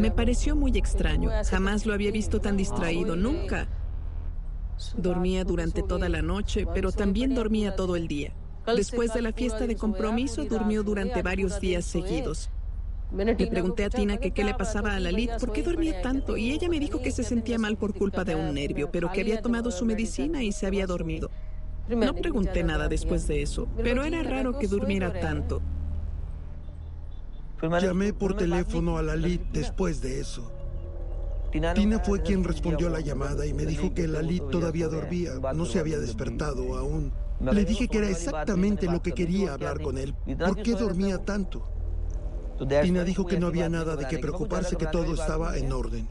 Me 0.00 0.10
pareció 0.10 0.54
muy 0.54 0.76
extraño. 0.76 1.30
Jamás 1.50 1.84
lo 1.84 1.94
había 1.94 2.12
visto 2.12 2.40
tan 2.40 2.56
distraído, 2.56 3.16
nunca. 3.16 3.68
Dormía 4.96 5.42
durante 5.42 5.82
toda 5.82 6.08
la 6.08 6.22
noche, 6.22 6.66
pero 6.72 6.92
también 6.92 7.34
dormía 7.34 7.74
todo 7.74 7.96
el 7.96 8.06
día. 8.06 8.32
Después 8.66 9.12
de 9.12 9.22
la 9.22 9.32
fiesta 9.32 9.66
de 9.66 9.76
compromiso, 9.76 10.44
durmió 10.44 10.82
durante 10.84 11.22
varios 11.22 11.58
días 11.60 11.84
seguidos. 11.84 12.50
Le 13.10 13.46
pregunté 13.46 13.84
a 13.84 13.90
Tina 13.90 14.18
que 14.18 14.32
qué 14.32 14.44
le 14.44 14.54
pasaba 14.54 14.94
a 14.94 15.00
Lalit, 15.00 15.30
por 15.40 15.52
qué 15.52 15.62
dormía 15.62 16.02
tanto, 16.02 16.36
y 16.36 16.50
ella 16.52 16.68
me 16.68 16.78
dijo 16.78 17.00
que 17.00 17.10
se 17.10 17.24
sentía 17.24 17.58
mal 17.58 17.76
por 17.76 17.94
culpa 17.94 18.22
de 18.22 18.34
un 18.34 18.54
nervio, 18.54 18.90
pero 18.92 19.10
que 19.10 19.22
había 19.22 19.40
tomado 19.40 19.70
su 19.70 19.86
medicina 19.86 20.42
y 20.42 20.52
se 20.52 20.66
había 20.66 20.86
dormido. 20.86 21.30
No 21.88 22.14
pregunté 22.14 22.62
nada 22.62 22.86
después 22.88 23.26
de 23.26 23.40
eso, 23.40 23.66
pero 23.82 24.04
era 24.04 24.22
raro 24.22 24.58
que 24.58 24.66
durmiera 24.66 25.18
tanto. 25.20 25.62
Llamé 27.62 28.12
por 28.12 28.36
teléfono 28.36 28.98
a 28.98 29.02
Lalit 29.02 29.42
después 29.52 30.02
de 30.02 30.20
eso. 30.20 30.52
Tina 31.50 31.98
fue 32.00 32.22
quien 32.22 32.44
respondió 32.44 32.90
la 32.90 33.00
llamada 33.00 33.46
y 33.46 33.54
me 33.54 33.64
dijo 33.64 33.94
que 33.94 34.06
Lalit 34.06 34.50
todavía 34.50 34.86
dormía, 34.86 35.32
no 35.54 35.64
se 35.64 35.78
había 35.80 35.98
despertado 35.98 36.76
aún. 36.76 37.10
Le 37.40 37.64
dije 37.64 37.88
que 37.88 37.98
era 37.98 38.10
exactamente 38.10 38.86
lo 38.86 39.00
que 39.00 39.12
quería 39.12 39.54
hablar 39.54 39.80
con 39.80 39.96
él. 39.96 40.14
¿Por 40.38 40.62
qué 40.62 40.72
dormía 40.72 41.24
tanto? 41.24 41.77
Tina 42.66 43.04
dijo 43.04 43.24
que 43.26 43.38
no 43.38 43.46
había 43.46 43.68
nada 43.68 43.94
de 43.96 44.08
qué 44.08 44.18
preocuparse, 44.18 44.76
que 44.76 44.86
todo 44.86 45.14
estaba 45.14 45.56
en 45.56 45.72
orden. 45.72 46.08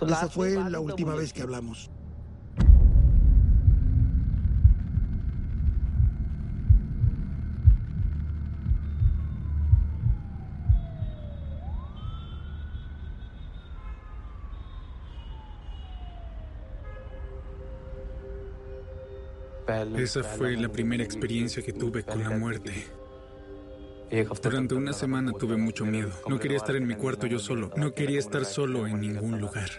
Esa 0.00 0.28
fue 0.28 0.50
la 0.70 0.80
última 0.80 1.14
vez 1.14 1.32
que 1.32 1.42
hablamos. 1.42 1.90
Esa 19.96 20.22
fue 20.22 20.56
la 20.56 20.68
primera 20.68 21.02
experiencia 21.02 21.62
que 21.62 21.72
tuve 21.72 22.02
con 22.02 22.22
la 22.22 22.30
muerte. 22.30 23.01
Durante 24.42 24.74
una 24.74 24.92
semana 24.92 25.32
tuve 25.32 25.56
mucho 25.56 25.86
miedo. 25.86 26.10
No 26.28 26.38
quería 26.38 26.58
estar 26.58 26.76
en 26.76 26.86
mi 26.86 26.94
cuarto 26.94 27.26
yo 27.26 27.38
solo. 27.38 27.70
No 27.76 27.94
quería 27.94 28.18
estar 28.18 28.44
solo 28.44 28.86
en 28.86 29.00
ningún 29.00 29.40
lugar. 29.40 29.70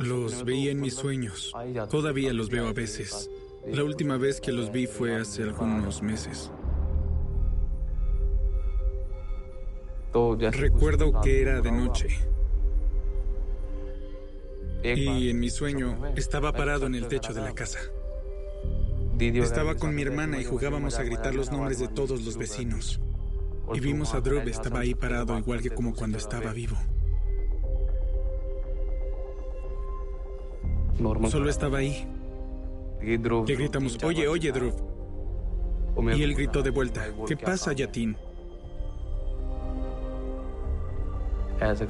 Los 0.00 0.44
veía 0.44 0.70
en 0.70 0.80
mis 0.80 0.94
sueños. 0.94 1.52
Todavía 1.90 2.32
los 2.32 2.48
veo 2.48 2.68
a 2.68 2.72
veces. 2.72 3.28
La 3.66 3.82
última 3.82 4.16
vez 4.16 4.40
que 4.40 4.52
los 4.52 4.70
vi 4.70 4.86
fue 4.86 5.16
hace 5.16 5.42
algunos 5.42 6.00
meses. 6.00 6.52
Recuerdo 10.52 11.20
que 11.22 11.42
era 11.42 11.60
de 11.60 11.72
noche. 11.72 12.08
Y 14.84 15.28
en 15.30 15.40
mi 15.40 15.50
sueño 15.50 16.14
estaba 16.14 16.52
parado 16.52 16.86
en 16.86 16.94
el 16.94 17.08
techo 17.08 17.34
de 17.34 17.40
la 17.40 17.52
casa. 17.52 17.80
Estaba 19.18 19.76
con 19.76 19.94
mi 19.94 20.02
hermana 20.02 20.40
y 20.40 20.44
jugábamos 20.44 20.98
a 20.98 21.04
gritar 21.04 21.34
los 21.34 21.52
nombres 21.52 21.78
de 21.78 21.88
todos 21.88 22.24
los 22.24 22.36
vecinos. 22.36 23.00
Y 23.72 23.80
vimos 23.80 24.14
a 24.14 24.20
Drub, 24.20 24.46
estaba 24.48 24.80
ahí 24.80 24.94
parado 24.94 25.38
igual 25.38 25.62
que 25.62 25.70
como 25.70 25.94
cuando 25.94 26.18
estaba 26.18 26.52
vivo. 26.52 26.76
Solo 31.28 31.48
estaba 31.48 31.78
ahí. 31.78 32.06
Le 33.00 33.56
gritamos, 33.56 34.02
oye, 34.02 34.28
oye, 34.28 34.52
Drub. 34.52 34.74
Y 36.16 36.22
él 36.22 36.34
gritó 36.34 36.62
de 36.62 36.70
vuelta, 36.70 37.06
¿qué 37.26 37.36
pasa, 37.36 37.72
Yatin? 37.72 38.16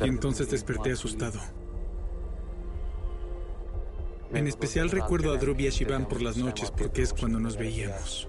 Y 0.03 0.09
entonces 0.09 0.51
desperté 0.51 0.93
asustado. 0.93 1.41
En 4.35 4.49
especial 4.49 4.90
recuerdo 4.90 5.33
a 5.33 5.37
Dhruv 5.37 5.61
y 5.61 5.68
a 5.68 5.70
Shivan 5.70 6.09
por 6.09 6.20
las 6.20 6.37
noches 6.37 6.73
porque 6.73 7.03
es 7.03 7.12
cuando 7.12 7.38
nos 7.38 7.57
veíamos. 7.57 8.29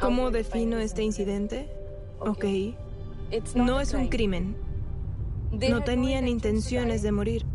¿Cómo 0.00 0.30
defino 0.30 0.78
este 0.78 1.02
incidente? 1.02 1.68
Ok. 2.20 2.44
No 3.54 3.80
es 3.80 3.94
un 3.94 4.08
crimen. 4.08 4.54
No 5.50 5.82
tenían 5.82 6.28
intenciones 6.28 7.02
de 7.02 7.12
morir. 7.12 7.46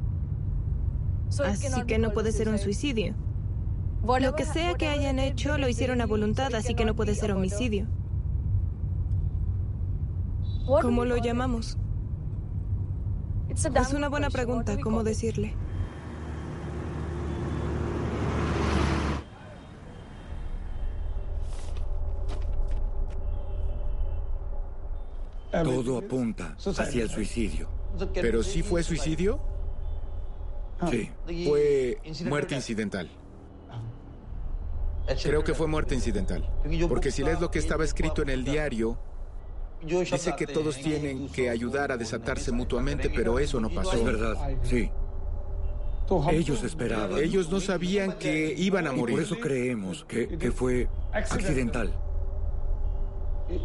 Así 1.46 1.84
que 1.86 2.00
no 2.00 2.12
puede 2.12 2.32
ser 2.32 2.50
un 2.50 2.58
suicidio. 2.58 3.14
Lo 4.04 4.36
que 4.36 4.46
sea 4.46 4.74
que 4.76 4.88
hayan 4.90 5.18
hecho 5.18 5.58
lo 5.58 5.70
hicieron 5.70 6.02
a 6.02 6.06
voluntad, 6.06 6.54
así 6.56 6.76
que 6.76 6.84
no 6.84 6.94
puede 6.94 7.16
ser 7.16 7.32
homicidio. 7.32 7.88
¿Cómo 10.66 11.06
lo 11.06 11.18
llamamos? 11.18 11.78
Es 13.50 13.94
una 13.94 14.10
buena 14.10 14.30
pregunta, 14.30 14.78
¿cómo 14.82 15.04
decirle? 15.04 15.56
Todo 25.52 26.00
apunta 26.00 26.58
hacia 26.58 27.04
el 27.04 27.10
suicidio. 27.10 27.70
¿Pero 28.14 28.44
sí 28.44 28.64
fue 28.64 28.84
suicidio? 28.84 29.40
Sí. 30.90 31.10
Fue 31.46 32.00
muerte 32.26 32.56
incidental. 32.56 33.10
Creo 35.24 35.44
que 35.44 35.54
fue 35.54 35.68
muerte 35.68 35.96
incidental. 35.96 36.50
Porque 36.88 37.12
si 37.12 37.24
lees 37.24 37.40
lo 37.42 37.52
que 37.52 37.60
estaba 37.60 37.84
escrito 37.84 38.22
en 38.22 38.30
el 38.30 38.44
diario, 38.44 38.98
dice 39.82 40.34
que 40.38 40.48
todos 40.48 40.78
tienen 40.78 41.30
que 41.30 41.50
ayudar 41.50 41.92
a 41.92 41.98
desatarse 41.98 42.52
mutuamente, 42.52 43.10
pero 43.10 43.40
eso 43.40 43.60
no 43.60 43.70
pasó. 43.70 43.94
Es 43.94 44.04
verdad, 44.04 44.58
sí. 44.64 44.90
Ellos 46.32 46.64
esperaban. 46.64 47.18
Ellos 47.18 47.50
no 47.50 47.60
sabían 47.60 48.18
que 48.18 48.54
iban 48.58 48.88
a 48.88 48.92
morir. 48.92 49.16
por 49.16 49.24
eso 49.24 49.40
creemos 49.40 50.06
que, 50.06 50.28
que 50.38 50.52
fue 50.52 50.88
accidental. 51.12 51.94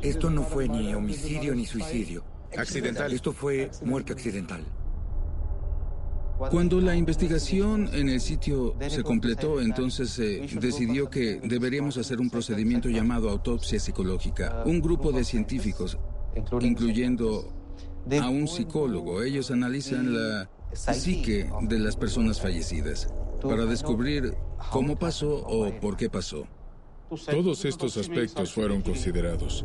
Esto 0.03 0.31
no 0.31 0.43
fue 0.43 0.69
ni 0.69 0.95
homicidio 0.95 1.55
ni 1.55 1.67
suicidio. 1.67 2.25
Accidental. 2.57 3.13
Esto 3.13 3.33
fue 3.33 3.71
muerte 3.83 4.13
accidental. 4.13 4.65
Cuando 6.39 6.81
la 6.81 6.95
investigación 6.95 7.91
en 7.93 8.09
el 8.09 8.21
sitio 8.21 8.77
se 8.89 9.03
completó, 9.03 9.61
entonces 9.61 10.11
se 10.11 10.47
decidió 10.61 11.11
que 11.11 11.41
deberíamos 11.43 11.97
hacer 11.97 12.21
un 12.21 12.31
procedimiento 12.31 12.89
llamado 12.89 13.29
autopsia 13.29 13.81
psicológica. 13.81 14.63
Un 14.65 14.81
grupo 14.81 15.11
de 15.11 15.25
científicos, 15.25 15.99
incluyendo 16.61 17.53
a 18.23 18.29
un 18.29 18.47
psicólogo, 18.47 19.23
ellos 19.23 19.51
analizan 19.51 20.15
la 20.15 20.49
psique 20.73 21.51
de 21.63 21.79
las 21.81 21.97
personas 21.97 22.41
fallecidas 22.41 23.09
para 23.43 23.67
descubrir 23.67 24.35
cómo 24.71 24.97
pasó 24.97 25.45
o 25.45 25.73
por 25.81 25.97
qué 25.97 26.09
pasó. 26.09 26.47
Todos 27.31 27.65
estos 27.65 27.97
aspectos 27.97 28.53
fueron 28.53 28.83
considerados. 28.83 29.65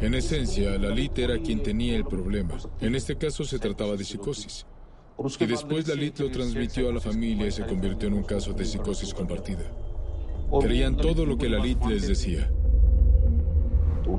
En 0.00 0.14
esencia, 0.14 0.78
Lalit 0.78 1.18
era 1.18 1.38
quien 1.38 1.62
tenía 1.62 1.94
el 1.94 2.06
problema. 2.06 2.56
En 2.80 2.94
este 2.94 3.16
caso 3.16 3.44
se 3.44 3.58
trataba 3.58 3.96
de 3.96 4.04
psicosis. 4.04 4.64
Y 5.38 5.46
después 5.46 5.86
Lalit 5.86 6.18
lo 6.18 6.30
transmitió 6.30 6.88
a 6.88 6.92
la 6.92 7.00
familia 7.00 7.46
y 7.46 7.50
se 7.50 7.66
convirtió 7.66 8.08
en 8.08 8.14
un 8.14 8.22
caso 8.22 8.54
de 8.54 8.64
psicosis 8.64 9.12
compartida. 9.12 9.64
Creían 10.62 10.96
todo 10.96 11.26
lo 11.26 11.36
que 11.36 11.48
Lalit 11.48 11.84
les 11.84 12.08
decía. 12.08 12.50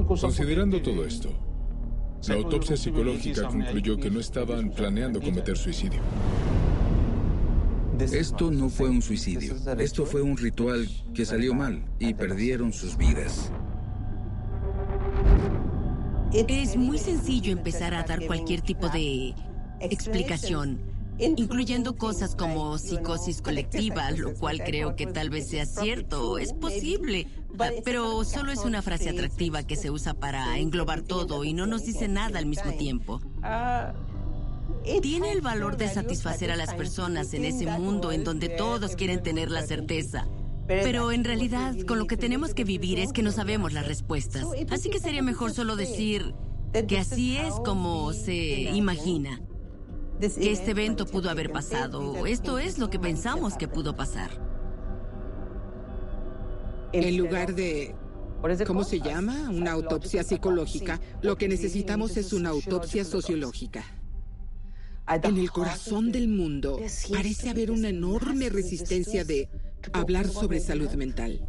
Considerando 0.07 0.79
todo 0.79 1.03
esto, 1.03 1.29
la 2.27 2.35
autopsia 2.35 2.77
psicológica 2.77 3.47
concluyó 3.47 3.97
que 3.97 4.11
no 4.11 4.19
estaban 4.19 4.69
planeando 4.69 5.19
cometer 5.19 5.57
suicidio. 5.57 6.01
Esto 7.99 8.51
no 8.51 8.69
fue 8.69 8.89
un 8.89 9.01
suicidio. 9.01 9.55
Esto 9.79 10.05
fue 10.05 10.21
un 10.21 10.37
ritual 10.37 10.87
que 11.15 11.25
salió 11.25 11.55
mal 11.55 11.83
y 11.97 12.13
perdieron 12.13 12.71
sus 12.73 12.95
vidas. 12.95 13.51
Es 16.31 16.77
muy 16.77 16.99
sencillo 16.99 17.51
empezar 17.51 17.95
a 17.95 18.03
dar 18.03 18.25
cualquier 18.27 18.61
tipo 18.61 18.87
de 18.89 19.33
explicación 19.79 20.90
incluyendo 21.19 21.95
cosas 21.95 22.35
como 22.35 22.77
psicosis 22.77 23.41
colectiva, 23.41 24.11
lo 24.11 24.33
cual 24.33 24.61
creo 24.63 24.95
que 24.95 25.05
tal 25.05 25.29
vez 25.29 25.49
sea 25.49 25.65
cierto, 25.65 26.37
es 26.37 26.53
posible, 26.53 27.27
pero 27.83 28.23
solo 28.23 28.51
es 28.51 28.59
una 28.59 28.81
frase 28.81 29.09
atractiva 29.09 29.63
que 29.63 29.75
se 29.75 29.91
usa 29.91 30.13
para 30.13 30.57
englobar 30.57 31.01
todo 31.01 31.43
y 31.43 31.53
no 31.53 31.67
nos 31.67 31.85
dice 31.85 32.07
nada 32.07 32.39
al 32.39 32.45
mismo 32.45 32.71
tiempo. 32.73 33.21
Tiene 35.01 35.31
el 35.31 35.41
valor 35.41 35.77
de 35.77 35.89
satisfacer 35.89 36.51
a 36.51 36.55
las 36.55 36.73
personas 36.73 37.33
en 37.33 37.45
ese 37.45 37.67
mundo 37.67 38.11
en 38.11 38.23
donde 38.23 38.49
todos 38.49 38.95
quieren 38.95 39.21
tener 39.21 39.51
la 39.51 39.61
certeza. 39.61 40.27
Pero 40.67 41.11
en 41.11 41.23
realidad, 41.23 41.75
con 41.85 41.99
lo 41.99 42.07
que 42.07 42.15
tenemos 42.15 42.53
que 42.53 42.63
vivir 42.63 42.99
es 42.99 43.11
que 43.11 43.21
no 43.21 43.31
sabemos 43.31 43.73
las 43.73 43.87
respuestas. 43.87 44.45
Así 44.69 44.89
que 44.89 44.99
sería 44.99 45.21
mejor 45.21 45.51
solo 45.51 45.75
decir 45.75 46.33
que 46.87 46.97
así 46.97 47.35
es 47.35 47.53
como 47.65 48.13
se 48.13 48.61
imagina 48.71 49.41
que 50.21 50.51
este 50.51 50.71
evento 50.71 51.05
pudo 51.05 51.29
haber 51.29 51.51
pasado. 51.51 52.25
Esto 52.25 52.59
es 52.59 52.77
lo 52.77 52.89
que 52.89 52.99
pensamos 52.99 53.55
que 53.55 53.67
pudo 53.67 53.95
pasar. 53.95 54.29
En 56.93 57.17
lugar 57.17 57.55
de 57.55 57.95
¿Cómo 58.65 58.83
se 58.83 58.99
llama? 58.99 59.51
Una 59.51 59.71
autopsia 59.71 60.23
psicológica. 60.23 60.99
Lo 61.21 61.37
que 61.37 61.47
necesitamos 61.47 62.17
es 62.17 62.33
una 62.33 62.49
autopsia 62.49 63.05
sociológica. 63.05 63.83
En 65.07 65.37
el 65.37 65.51
corazón 65.51 66.11
del 66.11 66.27
mundo 66.27 66.79
parece 67.11 67.49
haber 67.49 67.69
una 67.69 67.89
enorme 67.89 68.49
resistencia 68.49 69.25
de 69.25 69.47
hablar 69.93 70.27
sobre 70.27 70.59
salud 70.59 70.89
mental. 70.93 71.47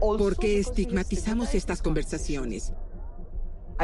Porque 0.00 0.58
estigmatizamos 0.58 1.54
estas 1.54 1.80
conversaciones. 1.80 2.74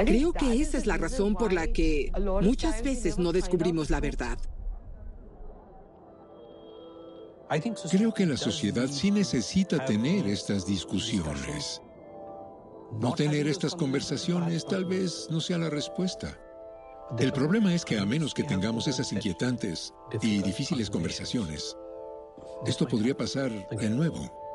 Creo 0.05 0.33
que 0.33 0.61
esa 0.61 0.77
es 0.77 0.87
la 0.87 0.99
razón 0.99 1.35
por 1.35 1.53
la 1.53 1.69
que 1.69 2.13
muchas 2.43 2.83
veces 2.83 3.19
no 3.19 3.33
descubrimos 3.33 3.91
la 3.91 4.01
verdad. 4.01 4.39
Creo 7.91 8.13
que 8.13 8.27
la 8.27 8.37
sociedad 8.37 8.89
sí 8.89 9.11
necesita 9.11 9.85
tener 9.85 10.27
estas 10.27 10.67
discusiones. 10.67 11.81
No 13.01 13.13
tener 13.15 13.47
estas 13.47 13.75
conversaciones 13.75 14.67
tal 14.67 14.85
vez 14.85 15.29
no 15.31 15.41
sea 15.41 15.59
la 15.59 15.71
respuesta. 15.71 16.39
El 17.19 17.33
problema 17.33 17.73
es 17.73 17.85
que 17.85 17.99
a 17.99 18.05
menos 18.05 18.35
que 18.35 18.43
tengamos 18.43 18.89
esas 18.89 19.13
inquietantes 19.13 19.95
y 20.23 20.43
difíciles 20.43 20.91
conversaciones, 20.91 21.77
esto 22.67 22.87
podría 22.87 23.17
pasar 23.17 23.51
de 23.69 23.91
nuevo. 23.91 24.46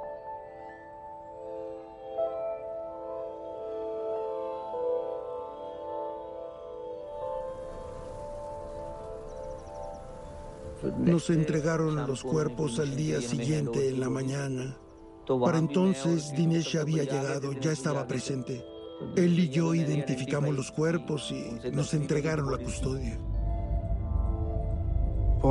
Nos 10.99 11.29
entregaron 11.29 11.95
los 12.07 12.23
cuerpos 12.23 12.79
al 12.79 12.95
día 12.95 13.21
siguiente 13.21 13.89
en 13.89 13.99
la 13.99 14.09
mañana. 14.09 14.77
Para 15.39 15.59
entonces 15.59 16.33
Dinesh 16.35 16.77
había 16.77 17.03
llegado, 17.03 17.53
ya 17.53 17.71
estaba 17.71 18.07
presente. 18.07 18.65
Él 19.15 19.37
y 19.37 19.49
yo 19.49 19.73
identificamos 19.75 20.55
los 20.55 20.71
cuerpos 20.71 21.31
y 21.31 21.69
nos 21.71 21.93
entregaron 21.93 22.51
la 22.51 22.57
custodia. 22.57 23.19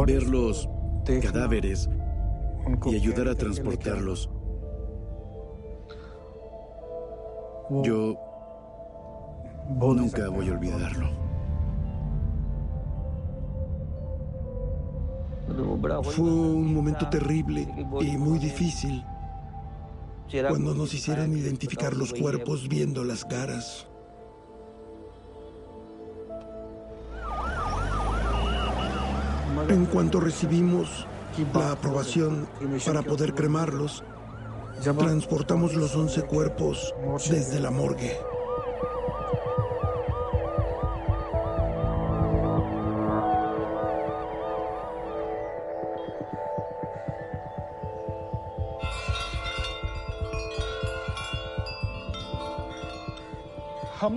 Ver 0.07 0.27
los 0.27 0.69
cadáveres 1.23 1.89
y 2.87 2.95
ayudar 2.97 3.29
a 3.29 3.35
transportarlos. 3.35 4.31
Yo 7.83 8.17
nunca 9.79 10.29
voy 10.29 10.49
a 10.49 10.53
olvidarlo. 10.53 11.30
Fue 16.03 16.25
un 16.25 16.75
momento 16.75 17.09
terrible 17.09 17.69
y 18.01 18.17
muy 18.17 18.39
difícil 18.39 19.05
cuando 20.49 20.75
nos 20.75 20.95
hicieron 20.95 21.37
identificar 21.37 21.97
los 21.97 22.13
cuerpos 22.13 22.69
viendo 22.69 23.05
las 23.05 23.25
caras. 23.25 23.87
En 29.69 29.87
cuanto 29.87 30.21
recibimos 30.21 31.07
la 31.55 31.73
aprobación 31.73 32.49
para 32.87 33.03
poder 33.03 33.35
cremarlos, 33.35 34.03
transportamos 34.83 35.75
los 35.75 35.95
11 35.95 36.23
cuerpos 36.23 36.95
desde 37.29 37.61
la 37.61 37.71
morgue. 37.71 38.30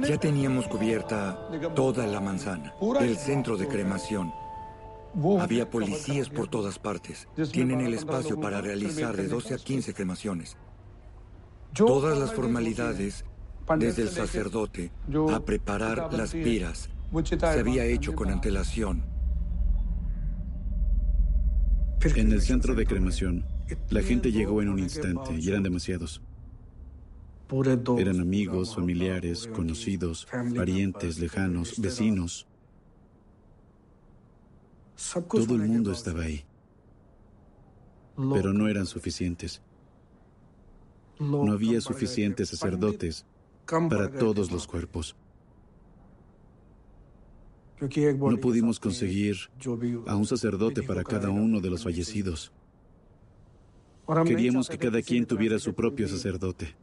Ya 0.07 0.17
teníamos 0.17 0.67
cubierta 0.67 1.49
toda 1.75 2.05
la 2.07 2.19
manzana, 2.19 2.73
el 2.99 3.17
centro 3.17 3.57
de 3.57 3.67
cremación. 3.67 4.33
Había 5.39 5.69
policías 5.69 6.29
por 6.29 6.47
todas 6.47 6.79
partes. 6.79 7.27
Tienen 7.51 7.81
el 7.81 7.93
espacio 7.93 8.39
para 8.39 8.61
realizar 8.61 9.15
de 9.15 9.27
12 9.27 9.53
a 9.53 9.57
15 9.57 9.93
cremaciones. 9.93 10.57
Todas 11.73 12.17
las 12.17 12.33
formalidades, 12.33 13.25
desde 13.77 14.03
el 14.03 14.09
sacerdote 14.09 14.91
a 15.31 15.39
preparar 15.39 16.13
las 16.13 16.31
piras, 16.31 16.89
se 17.23 17.59
había 17.59 17.85
hecho 17.85 18.13
con 18.13 18.29
antelación. 18.29 19.03
En 22.03 22.31
el 22.31 22.41
centro 22.41 22.75
de 22.75 22.85
cremación, 22.85 23.45
la 23.89 24.01
gente 24.01 24.31
llegó 24.31 24.61
en 24.61 24.69
un 24.69 24.79
instante 24.79 25.35
y 25.39 25.47
eran 25.47 25.63
demasiados. 25.63 26.21
Eran 27.97 28.19
amigos, 28.19 28.75
familiares, 28.75 29.47
conocidos, 29.47 30.27
parientes 30.55 31.19
lejanos, 31.19 31.79
vecinos. 31.79 32.47
Todo 35.29 35.55
el 35.55 35.67
mundo 35.67 35.91
estaba 35.91 36.23
ahí. 36.23 36.45
Pero 38.15 38.53
no 38.53 38.67
eran 38.67 38.85
suficientes. 38.85 39.61
No 41.19 41.51
había 41.51 41.79
suficientes 41.81 42.49
sacerdotes 42.49 43.25
para 43.67 44.09
todos 44.11 44.51
los 44.51 44.65
cuerpos. 44.65 45.15
No 47.79 48.37
pudimos 48.37 48.79
conseguir 48.79 49.35
a 50.07 50.15
un 50.15 50.25
sacerdote 50.25 50.81
para 50.81 51.03
cada 51.03 51.29
uno 51.29 51.59
de 51.59 51.69
los 51.69 51.83
fallecidos. 51.83 52.51
Queríamos 54.25 54.69
que 54.69 54.77
cada 54.77 55.01
quien 55.01 55.25
tuviera 55.25 55.59
su 55.59 55.73
propio 55.73 56.07
sacerdote 56.07 56.75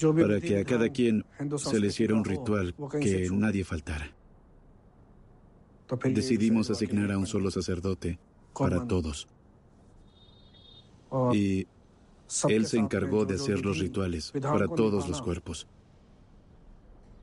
para 0.00 0.40
que 0.40 0.58
a 0.58 0.64
cada 0.64 0.88
quien 0.88 1.24
se 1.56 1.80
le 1.80 1.88
hiciera 1.88 2.14
un 2.14 2.24
ritual 2.24 2.74
que 3.00 3.28
nadie 3.30 3.64
faltara. 3.64 4.12
Decidimos 6.04 6.70
asignar 6.70 7.12
a 7.12 7.18
un 7.18 7.26
solo 7.26 7.50
sacerdote 7.50 8.18
para 8.52 8.86
todos. 8.86 9.28
Y 11.32 11.66
él 12.48 12.66
se 12.66 12.78
encargó 12.78 13.24
de 13.24 13.34
hacer 13.34 13.64
los 13.64 13.78
rituales 13.78 14.32
para 14.40 14.66
todos 14.66 15.08
los 15.08 15.22
cuerpos. 15.22 15.66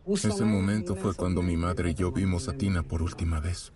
Ese 0.07 0.45
momento 0.45 0.95
fue 0.95 1.13
cuando 1.13 1.41
mi 1.41 1.57
madre 1.57 1.91
y 1.91 1.93
yo 1.93 2.11
vimos 2.11 2.47
a 2.47 2.57
Tina 2.57 2.83
por 2.83 3.01
última 3.01 3.39
vez. 3.39 3.71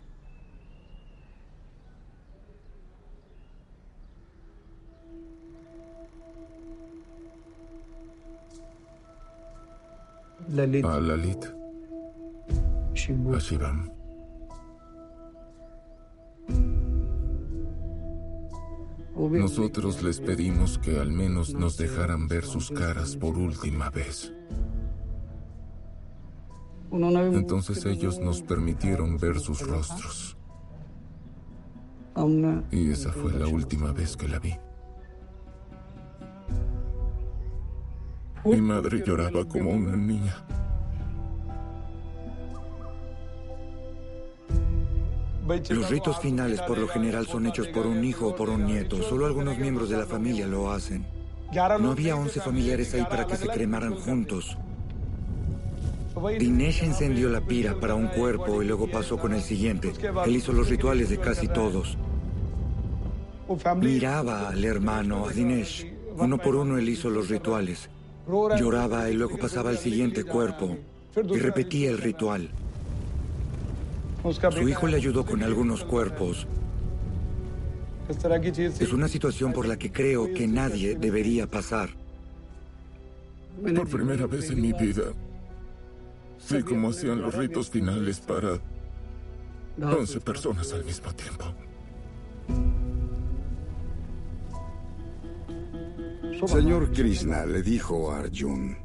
A 10.85 10.99
Lalit. 10.99 11.45
A 13.33 13.39
Shivam. 13.39 13.89
Nosotros 19.15 20.03
les 20.03 20.19
pedimos 20.19 20.77
que 20.77 20.99
al 20.99 21.11
menos 21.11 21.53
nos 21.53 21.77
dejaran 21.77 22.27
ver 22.27 22.45
sus 22.45 22.69
caras 22.69 23.15
por 23.15 23.37
última 23.37 23.89
vez. 23.89 24.33
Entonces 26.91 27.85
ellos 27.85 28.19
nos 28.19 28.41
permitieron 28.41 29.17
ver 29.17 29.39
sus 29.39 29.65
rostros. 29.65 30.37
Y 32.71 32.91
esa 32.91 33.11
fue 33.11 33.33
la 33.33 33.47
última 33.47 33.91
vez 33.91 34.15
que 34.15 34.27
la 34.27 34.39
vi. 34.39 34.53
Mi 38.45 38.61
madre 38.61 39.01
lloraba 39.03 39.43
como 39.45 39.71
una 39.71 39.95
niña. 39.95 40.35
Los 45.69 45.89
ritos 45.89 46.19
finales 46.19 46.61
por 46.61 46.77
lo 46.77 46.87
general 46.87 47.27
son 47.27 47.47
hechos 47.47 47.67
por 47.67 47.85
un 47.85 48.03
hijo 48.03 48.27
o 48.27 48.35
por 48.35 48.49
un 48.49 48.65
nieto. 48.65 49.01
Solo 49.03 49.25
algunos 49.25 49.57
miembros 49.57 49.89
de 49.89 49.97
la 49.97 50.05
familia 50.05 50.47
lo 50.47 50.71
hacen. 50.71 51.05
No 51.79 51.91
había 51.91 52.15
11 52.15 52.41
familiares 52.41 52.93
ahí 52.93 53.05
para 53.09 53.25
que 53.25 53.35
se 53.35 53.47
cremaran 53.47 53.95
juntos. 53.95 54.57
Dinesh 56.39 56.83
encendió 56.83 57.29
la 57.29 57.41
pira 57.41 57.79
para 57.79 57.95
un 57.95 58.07
cuerpo 58.07 58.61
y 58.61 58.67
luego 58.67 58.89
pasó 58.89 59.17
con 59.17 59.33
el 59.33 59.41
siguiente. 59.41 59.91
Él 60.25 60.35
hizo 60.35 60.53
los 60.53 60.69
rituales 60.69 61.09
de 61.09 61.17
casi 61.17 61.47
todos. 61.47 61.97
Miraba 63.77 64.49
al 64.49 64.63
hermano, 64.63 65.27
a 65.27 65.31
Dinesh. 65.31 65.93
Uno 66.17 66.37
por 66.37 66.55
uno 66.55 66.77
él 66.77 66.89
hizo 66.89 67.09
los 67.09 67.29
rituales. 67.29 67.89
Lloraba 68.27 69.09
y 69.09 69.13
luego 69.13 69.37
pasaba 69.37 69.69
al 69.69 69.77
siguiente 69.77 70.23
cuerpo 70.23 70.77
y 71.15 71.37
repetía 71.37 71.89
el 71.89 71.97
ritual. 71.99 72.49
Su 74.51 74.67
hijo 74.67 74.87
le 74.87 74.97
ayudó 74.97 75.25
con 75.25 75.43
algunos 75.43 75.83
cuerpos. 75.83 76.47
Es 78.79 78.93
una 78.93 79.07
situación 79.07 79.53
por 79.53 79.67
la 79.67 79.77
que 79.77 79.91
creo 79.91 80.33
que 80.33 80.47
nadie 80.47 80.95
debería 80.95 81.47
pasar. 81.47 81.89
Por 83.75 83.87
primera 83.87 84.27
vez 84.27 84.49
en 84.49 84.61
mi 84.61 84.73
vida, 84.73 85.03
vi 86.49 86.63
cómo 86.63 86.89
hacían 86.89 87.21
los 87.21 87.33
ritos 87.35 87.69
finales 87.69 88.19
para 88.19 88.59
11 89.81 90.19
personas 90.21 90.71
al 90.73 90.83
mismo 90.83 91.13
tiempo. 91.13 91.45
Señor 96.45 96.91
Krishna 96.91 97.45
le 97.45 97.61
dijo 97.61 98.11
a 98.11 98.19
Arjun, 98.19 98.77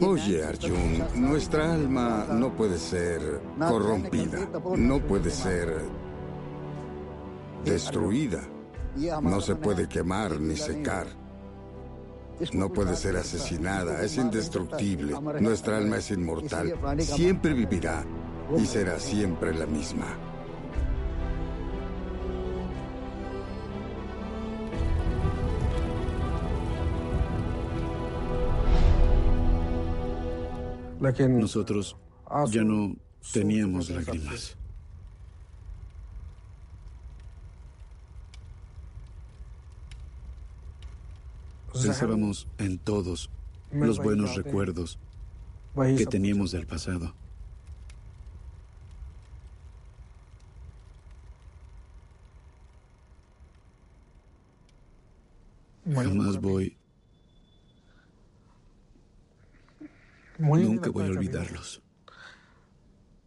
Oye, 0.00 0.44
Arjun, 0.44 1.04
nuestra 1.16 1.74
alma 1.74 2.26
no 2.30 2.54
puede 2.56 2.78
ser 2.78 3.40
corrompida, 3.58 4.48
no 4.76 4.98
puede 5.00 5.30
ser 5.30 5.74
destruida, 7.64 8.40
no 9.22 9.40
se 9.40 9.56
puede 9.56 9.88
quemar 9.88 10.40
ni 10.40 10.56
secar, 10.56 11.06
no 12.52 12.72
puede 12.72 12.96
ser 12.96 13.16
asesinada, 13.16 14.02
es 14.02 14.16
indestructible, 14.16 15.14
nuestra 15.40 15.76
alma 15.76 15.96
es 15.96 16.10
inmortal, 16.10 16.74
siempre 17.00 17.52
vivirá 17.52 18.04
y 18.56 18.64
será 18.64 18.98
siempre 18.98 19.54
la 19.54 19.66
misma. 19.66 20.29
Nosotros 31.00 31.96
ya 32.50 32.62
no 32.62 32.94
teníamos 33.32 33.88
lágrimas. 33.88 34.56
Pensábamos 41.72 42.46
en 42.58 42.78
todos 42.78 43.30
los 43.72 43.98
buenos 43.98 44.36
recuerdos 44.36 44.98
que 45.96 46.04
teníamos 46.04 46.52
del 46.52 46.66
pasado. 46.66 47.14
Jamás 55.86 56.38
voy 56.40 56.76
Nunca 60.40 60.90
voy 60.90 61.04
a 61.04 61.10
olvidarlos. 61.10 61.82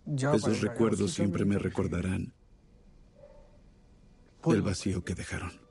Esos 0.05 0.61
recuerdos 0.61 1.13
siempre 1.13 1.45
me 1.45 1.57
recordarán 1.57 2.33
el 4.45 4.61
vacío 4.61 5.03
que 5.03 5.15
dejaron. 5.15 5.62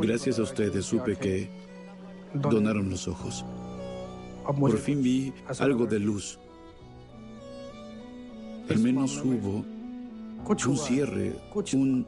Gracias 0.00 0.38
a 0.38 0.42
ustedes 0.42 0.84
supe 0.84 1.16
que 1.16 1.48
donaron 2.34 2.88
los 2.90 3.08
ojos. 3.08 3.44
Por 4.44 4.78
fin 4.78 5.02
vi 5.02 5.32
algo 5.58 5.86
de 5.86 5.98
luz. 5.98 6.38
Al 8.68 8.78
menos 8.78 9.20
hubo 9.24 9.64
un 10.66 10.76
cierre, 10.76 11.36
un 11.74 12.06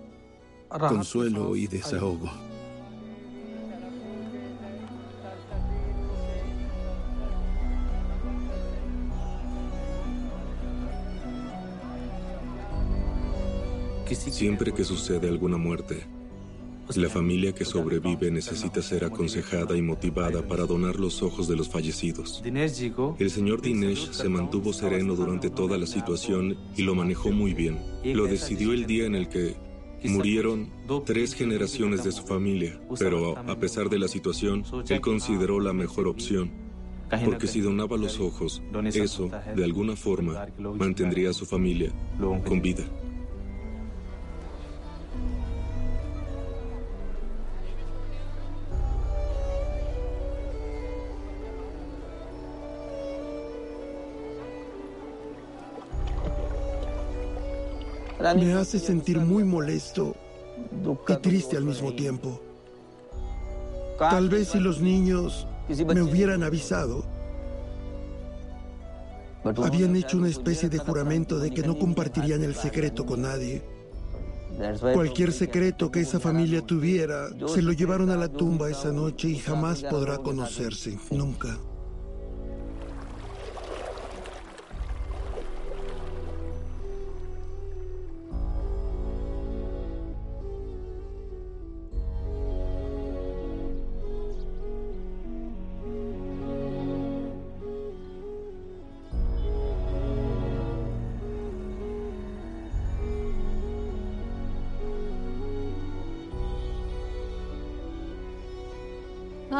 consuelo 0.79 1.57
y 1.57 1.67
desahogo. 1.67 2.31
Siempre 14.39 14.73
que 14.73 14.85
sucede 14.85 15.29
alguna 15.29 15.57
muerte, 15.57 16.07
la 16.97 17.09
familia 17.09 17.53
que 17.53 17.65
sobrevive 17.65 18.31
necesita 18.31 18.83
ser 18.83 19.05
aconsejada 19.05 19.77
y 19.77 19.83
motivada 19.83 20.47
para 20.47 20.67
donar 20.67 20.97
los 20.97 21.23
ojos 21.23 21.49
de 21.49 21.57
los 21.57 21.69
fallecidos. 21.69 22.43
El 22.45 23.31
señor 23.31 23.61
Dinesh 23.61 24.13
se 24.13 24.29
mantuvo 24.29 24.73
sereno 24.73 25.15
durante 25.15 25.51
toda 25.51 25.77
la 25.79 25.87
situación 25.87 26.57
y 26.77 26.83
lo 26.83 26.95
manejó 26.95 27.31
muy 27.31 27.55
bien. 27.55 27.79
Lo 28.05 28.27
decidió 28.27 28.73
el 28.73 28.87
día 28.87 29.07
en 29.07 29.15
el 29.15 29.29
que 29.29 29.57
murieron 30.05 30.71
tres 31.05 31.35
generaciones 31.35 32.05
de 32.05 32.13
su 32.13 32.23
familia, 32.23 32.81
pero 32.99 33.37
a 33.37 33.57
pesar 33.57 33.89
de 33.89 33.99
la 33.99 34.09
situación, 34.09 34.65
él 34.89 35.01
consideró 35.01 35.61
la 35.61 35.73
mejor 35.73 36.09
opción. 36.09 36.51
Porque 37.25 37.47
si 37.47 37.61
donaba 37.61 37.97
los 37.97 38.21
ojos, 38.21 38.63
eso, 38.93 39.31
de 39.57 39.65
alguna 39.65 39.97
forma, 39.97 40.47
mantendría 40.59 41.31
a 41.31 41.33
su 41.33 41.47
familia 41.47 41.91
con 42.47 42.61
vida. 42.61 42.85
Me 58.35 58.53
hace 58.55 58.79
sentir 58.79 59.19
muy 59.19 59.45
molesto 59.45 60.15
y 61.09 61.17
triste 61.17 61.57
al 61.57 61.65
mismo 61.65 61.93
tiempo. 61.93 62.41
Tal 63.99 64.29
vez 64.29 64.49
si 64.49 64.61
los 64.61 64.81
niños 64.81 65.47
me 65.69 66.03
hubieran 66.03 66.43
avisado, 66.43 67.05
habían 69.45 69.97
hecho 69.97 70.19
una 70.19 70.29
especie 70.29 70.69
de 70.69 70.79
juramento 70.79 71.39
de 71.39 71.51
que 71.51 71.63
no 71.63 71.79
compartirían 71.79 72.43
el 72.43 72.55
secreto 72.55 73.07
con 73.07 73.23
nadie. 73.23 73.63
Cualquier 74.81 75.33
secreto 75.33 75.91
que 75.91 76.01
esa 76.01 76.19
familia 76.19 76.63
tuviera, 76.63 77.29
se 77.47 77.63
lo 77.63 77.73
llevaron 77.73 78.11
a 78.11 78.17
la 78.17 78.29
tumba 78.29 78.71
esa 78.71 78.93
noche 78.93 79.29
y 79.29 79.39
jamás 79.39 79.83
podrá 79.83 80.19
conocerse, 80.19 80.99
nunca. 81.11 81.57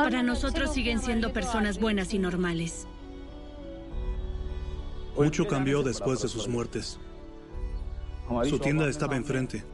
Para 0.09 0.23
nosotros 0.23 0.73
siguen 0.73 1.01
siendo 1.01 1.35
personas 1.35 1.79
buenas 1.79 2.15
y 2.15 2.19
normales. 2.19 2.87
Mucho 5.19 5.47
cambió 5.47 5.83
después 5.83 6.23
de 6.23 6.29
sus 6.29 6.49
muertes. 6.49 6.99
Su 8.49 8.59
tienda 8.59 8.89
estaba 8.89 9.17
enfrente. 9.17 9.65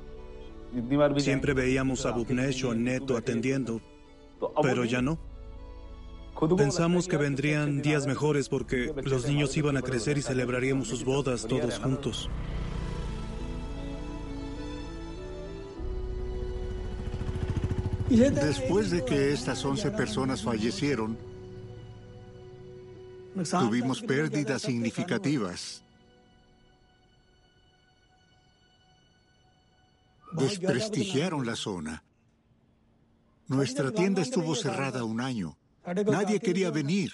Siempre 1.18 1.55
veíamos 1.55 2.05
a 2.05 2.11
Bubnesh 2.11 2.64
o 2.64 2.74
Neto 2.74 3.16
atendiendo, 3.16 3.80
pero 4.61 4.85
ya 4.85 5.01
no. 5.01 5.20
Pensamos 6.57 7.07
que 7.07 7.16
vendrían 7.16 7.80
días 7.80 8.09
mejores 8.09 8.49
porque 8.49 8.93
los 9.05 9.28
niños 9.28 9.57
iban 9.57 9.76
a 9.76 9.82
crecer 9.82 10.18
y 10.18 10.22
celebraríamos 10.22 10.89
sus 10.89 11.05
bodas 11.05 11.47
todos 11.47 11.78
juntos. 11.78 12.28
Después 18.15 18.93
de 18.93 19.05
que 19.05 19.33
estas 19.33 19.65
11 19.65 19.91
personas 19.91 20.43
fallecieron, 20.43 21.19
tuvimos 23.51 24.03
pérdidas 24.03 24.62
significativas. 24.62 25.83
Desprestigiaron 30.33 31.45
la 31.45 31.57
zona. 31.57 32.05
Nuestra 33.49 33.91
tienda 33.91 34.23
estuvo 34.23 34.55
cerrada 34.55 35.03
un 35.03 35.21
año. 35.21 35.57
Nadie 36.07 36.39
quería 36.39 36.71
venir. 36.71 37.12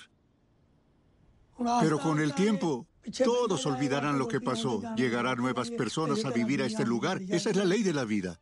Pero 1.80 1.98
con 1.98 2.20
el 2.20 2.34
tiempo, 2.34 2.86
todos 3.24 3.64
olvidarán 3.64 4.18
lo 4.18 4.28
que 4.28 4.40
pasó. 4.40 4.82
Llegarán 4.96 5.38
nuevas 5.38 5.70
personas 5.70 6.26
a 6.26 6.30
vivir 6.30 6.62
a 6.62 6.66
este 6.66 6.84
lugar. 6.84 7.22
Esa 7.28 7.50
es 7.50 7.56
la 7.56 7.64
ley 7.64 7.82
de 7.82 7.94
la 7.94 8.04
vida. 8.04 8.38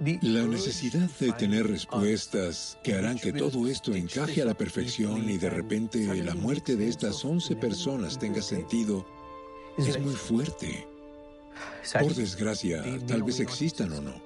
La 0.00 0.44
necesidad 0.44 1.10
de 1.18 1.32
tener 1.32 1.66
respuestas 1.66 2.78
que 2.84 2.94
harán 2.94 3.18
que 3.18 3.32
todo 3.32 3.66
esto 3.66 3.94
encaje 3.94 4.40
a 4.42 4.44
la 4.44 4.54
perfección 4.54 5.28
y 5.28 5.38
de 5.38 5.50
repente 5.50 6.22
la 6.22 6.36
muerte 6.36 6.76
de 6.76 6.88
estas 6.88 7.24
11 7.24 7.56
personas 7.56 8.16
tenga 8.16 8.40
sentido 8.40 9.04
es 9.76 9.98
muy 10.00 10.14
fuerte. 10.14 10.86
Por 12.00 12.14
desgracia, 12.14 12.84
tal 13.08 13.24
vez 13.24 13.40
existan 13.40 13.92
o 13.92 14.00
no. 14.00 14.22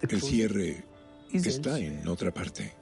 El 0.00 0.22
cierre 0.22 0.84
está 1.32 1.78
en 1.78 2.08
otra 2.08 2.32
parte. 2.32 2.79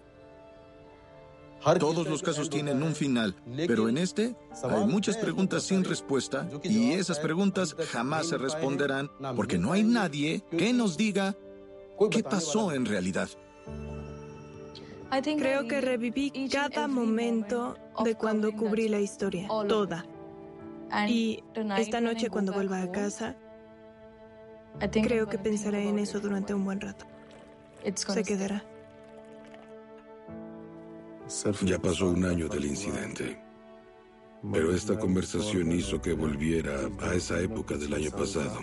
Todos 1.79 2.07
los 2.09 2.23
casos 2.23 2.49
tienen 2.49 2.83
un 2.83 2.95
final, 2.95 3.35
pero 3.67 3.89
en 3.89 3.99
este 3.99 4.37
hay 4.63 4.87
muchas 4.87 5.17
preguntas 5.17 5.65
sin 5.65 5.85
respuesta 5.85 6.49
y 6.63 6.93
esas 6.93 7.19
preguntas 7.19 7.75
jamás 7.91 8.29
se 8.29 8.39
responderán 8.39 9.11
porque 9.37 9.59
no 9.59 9.73
hay 9.73 9.83
nadie 9.83 10.45
que 10.51 10.73
nos 10.73 10.97
diga 10.97 11.37
qué 12.11 12.23
pasó 12.23 12.73
en 12.73 12.87
realidad. 12.87 13.29
Creo 15.23 15.67
que 15.67 15.81
reviví 15.81 16.49
cada 16.51 16.87
momento 16.87 17.77
de 18.05 18.15
cuando 18.15 18.53
cubrí 18.53 18.89
la 18.89 19.01
historia, 19.01 19.49
toda. 19.69 20.07
Y 21.09 21.43
esta 21.77 22.01
noche 22.01 22.31
cuando 22.31 22.53
vuelva 22.53 22.83
a 22.83 22.91
casa, 22.91 23.37
creo 24.91 25.29
que 25.29 25.39
pensaré 25.39 25.89
en 25.89 25.99
eso 25.99 26.21
durante 26.21 26.55
un 26.55 26.65
buen 26.65 26.81
rato. 26.81 27.05
Se 27.95 28.23
quedará. 28.23 28.65
Ya 31.63 31.79
pasó 31.79 32.11
un 32.11 32.25
año 32.25 32.49
del 32.49 32.65
incidente. 32.65 33.39
Pero 34.53 34.75
esta 34.75 34.99
conversación 34.99 35.73
hizo 35.73 36.01
que 36.01 36.13
volviera 36.13 36.89
a 37.01 37.15
esa 37.15 37.41
época 37.41 37.77
del 37.77 37.95
año 37.95 38.11
pasado. 38.11 38.61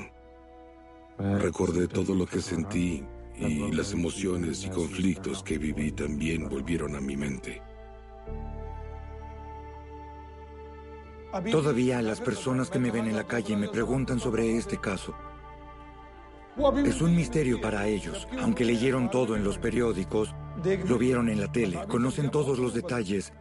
Recordé 1.17 1.87
todo 1.87 2.15
lo 2.15 2.25
que 2.25 2.41
sentí 2.41 3.03
y 3.37 3.71
las 3.71 3.91
emociones 3.91 4.65
y 4.65 4.69
conflictos 4.69 5.43
que 5.43 5.57
viví 5.57 5.91
también 5.91 6.49
volvieron 6.49 6.95
a 6.95 7.01
mi 7.01 7.15
mente. 7.17 7.61
Todavía 11.51 12.01
las 12.01 12.21
personas 12.21 12.69
que 12.69 12.79
me 12.79 12.91
ven 12.91 13.07
en 13.07 13.15
la 13.17 13.27
calle 13.27 13.57
me 13.57 13.67
preguntan 13.67 14.19
sobre 14.19 14.55
este 14.57 14.77
caso. 14.77 15.13
Es 16.85 17.01
un 17.01 17.13
misterio 17.13 17.59
para 17.59 17.85
ellos. 17.87 18.27
Aunque 18.39 18.63
leyeron 18.63 19.11
todo 19.11 19.35
en 19.35 19.43
los 19.43 19.57
periódicos, 19.57 20.33
lo 20.87 20.97
vieron 20.97 21.29
en 21.29 21.41
la 21.41 21.51
tele, 21.51 21.79
conocen 21.87 22.31
todos 22.31 22.59
los 22.59 22.73
detalles. 22.73 23.33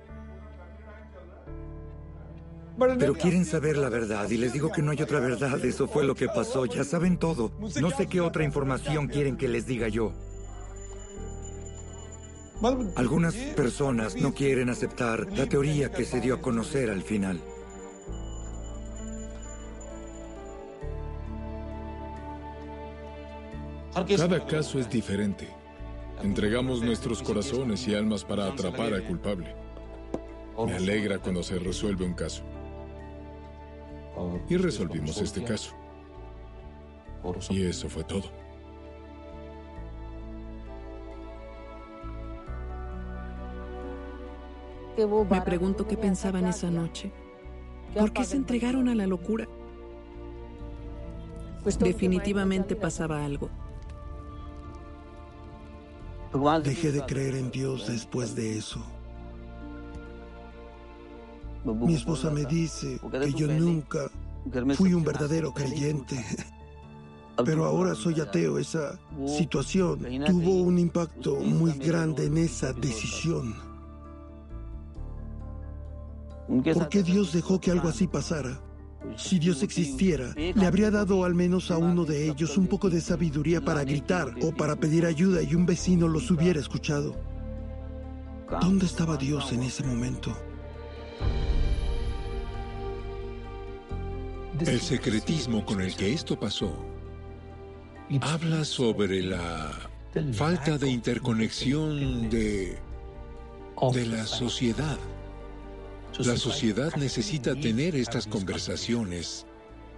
Pero 2.99 3.15
quieren 3.15 3.45
saber 3.45 3.77
la 3.77 3.89
verdad 3.89 4.29
y 4.31 4.37
les 4.37 4.53
digo 4.53 4.73
que 4.73 4.83
no 4.83 4.91
hay 4.91 5.01
otra 5.01 5.21
verdad. 5.21 5.65
Eso 5.65 5.87
fue 5.87 6.05
lo 6.05 6.15
que 6.15 6.27
pasó. 6.27 6.67
Ya 6.67 6.83
saben 6.83 7.19
todo. 7.19 7.53
No 7.81 7.91
sé 7.91 8.09
qué 8.09 8.21
otra 8.21 8.43
información 8.43 9.07
quieren 9.07 9.37
que 9.37 9.49
les 9.49 9.67
diga 9.67 9.89
yo. 9.89 10.13
Algunas 12.97 13.35
personas 13.35 14.17
no 14.17 14.33
quieren 14.33 14.71
aceptar 14.71 15.31
la 15.33 15.47
teoría 15.47 15.93
que 15.93 16.05
se 16.05 16.21
dio 16.21 16.35
a 16.35 16.41
conocer 16.41 16.91
al 16.91 17.03
final. 17.03 17.41
Cada 24.17 24.45
caso 24.47 24.81
es 24.81 24.91
diferente. 24.91 25.64
Entregamos 26.23 26.83
nuestros 26.83 27.23
corazones 27.23 27.87
y 27.87 27.95
almas 27.95 28.25
para 28.25 28.47
atrapar 28.47 28.95
al 28.95 29.05
culpable. 29.05 29.55
Me 30.65 30.75
alegra 30.75 31.19
cuando 31.19 31.43
se 31.43 31.59
resuelve 31.59 32.05
un 32.05 32.15
caso. 32.15 32.43
Y 34.49 34.57
resolvimos 34.57 35.21
este 35.21 35.43
caso. 35.43 35.75
Y 37.51 37.65
eso 37.65 37.89
fue 37.89 38.05
todo. 38.05 38.31
Me 44.97 45.41
pregunto 45.41 45.87
qué 45.89 45.97
pensaban 45.97 46.47
esa 46.47 46.71
noche. 46.71 47.11
¿Por 47.95 48.13
qué 48.13 48.25
se 48.25 48.37
entregaron 48.37 48.89
a 48.89 48.95
la 48.95 49.07
locura? 49.07 49.49
Definitivamente 51.81 52.77
pasaba 52.77 53.25
algo. 53.25 53.51
Dejé 56.65 56.91
de 56.91 57.01
creer 57.07 57.37
en 57.37 57.51
Dios 57.53 57.87
después 57.87 58.35
de 58.35 58.59
eso. 58.59 58.81
Mi 61.65 61.95
esposa 61.95 62.31
me 62.31 62.45
dice 62.45 63.01
que 63.11 63.33
yo 63.33 63.47
nunca 63.47 64.11
fui 64.75 64.95
un 64.95 65.05
verdadero 65.05 65.53
creyente. 65.53 66.25
Pero 67.45 67.65
ahora 67.65 67.95
soy 67.95 68.21
ateo. 68.21 68.59
Esa 68.59 68.99
situación 69.27 70.01
tuvo 70.27 70.63
un 70.63 70.79
impacto 70.79 71.37
muy 71.37 71.73
grande 71.73 72.27
en 72.27 72.39
esa 72.39 72.73
decisión. 72.73 73.55
¿Por 76.47 76.89
qué 76.89 77.03
Dios 77.03 77.33
dejó 77.33 77.61
que 77.61 77.71
algo 77.71 77.89
así 77.89 78.09
pasara? 78.09 78.61
Si 79.17 79.39
Dios 79.39 79.63
existiera, 79.63 80.35
le 80.37 80.67
habría 80.67 80.91
dado 80.91 81.25
al 81.25 81.35
menos 81.35 81.71
a 81.71 81.79
uno 81.79 82.05
de 82.05 82.29
ellos 82.29 82.57
un 82.57 82.67
poco 82.67 82.91
de 82.91 83.01
sabiduría 83.01 83.61
para 83.61 83.85
gritar 83.85 84.35
o 84.43 84.53
para 84.53 84.77
pedir 84.77 85.07
ayuda 85.07 85.43
y 85.43 85.55
un 85.55 85.67
vecino 85.67 86.09
los 86.09 86.31
hubiera 86.31 86.59
escuchado. 86.59 87.15
¿Dónde 88.61 88.87
estaba 88.87 89.17
Dios 89.17 89.53
en 89.53 89.63
ese 89.63 89.85
momento? 89.85 90.37
El 94.61 94.81
secretismo 94.81 95.65
con 95.65 95.81
el 95.81 95.97
que 95.97 96.13
esto 96.13 96.39
pasó 96.39 96.95
habla 98.21 98.65
sobre 98.65 99.23
la 99.23 99.71
falta 100.33 100.79
de 100.79 100.91
interconexión 100.91 102.29
de, 102.31 102.79
de 103.93 104.07
la 104.07 104.27
sociedad. 104.27 104.99
La 106.19 106.37
sociedad 106.37 106.95
necesita 106.95 107.57
tener 107.57 107.97
estas 107.97 108.29
conversaciones, 108.29 109.47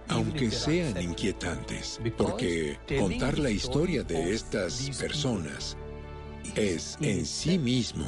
aunque 0.07 0.49
sean 0.49 0.99
inquietantes, 0.99 1.99
porque 2.17 2.79
contar 2.97 3.37
la 3.37 3.51
historia 3.51 4.01
de 4.03 4.33
estas 4.33 4.89
personas 4.99 5.77
es 6.55 6.97
en 7.01 7.23
sí 7.23 7.59
mismo 7.59 8.05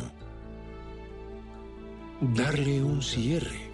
darle 2.34 2.84
un 2.84 3.04
cierre, 3.04 3.70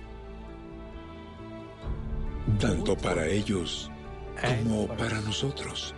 tanto 2.59 2.97
para 2.97 3.25
ellos 3.27 3.89
como 4.41 4.87
para 4.97 5.21
nosotros. 5.21 5.94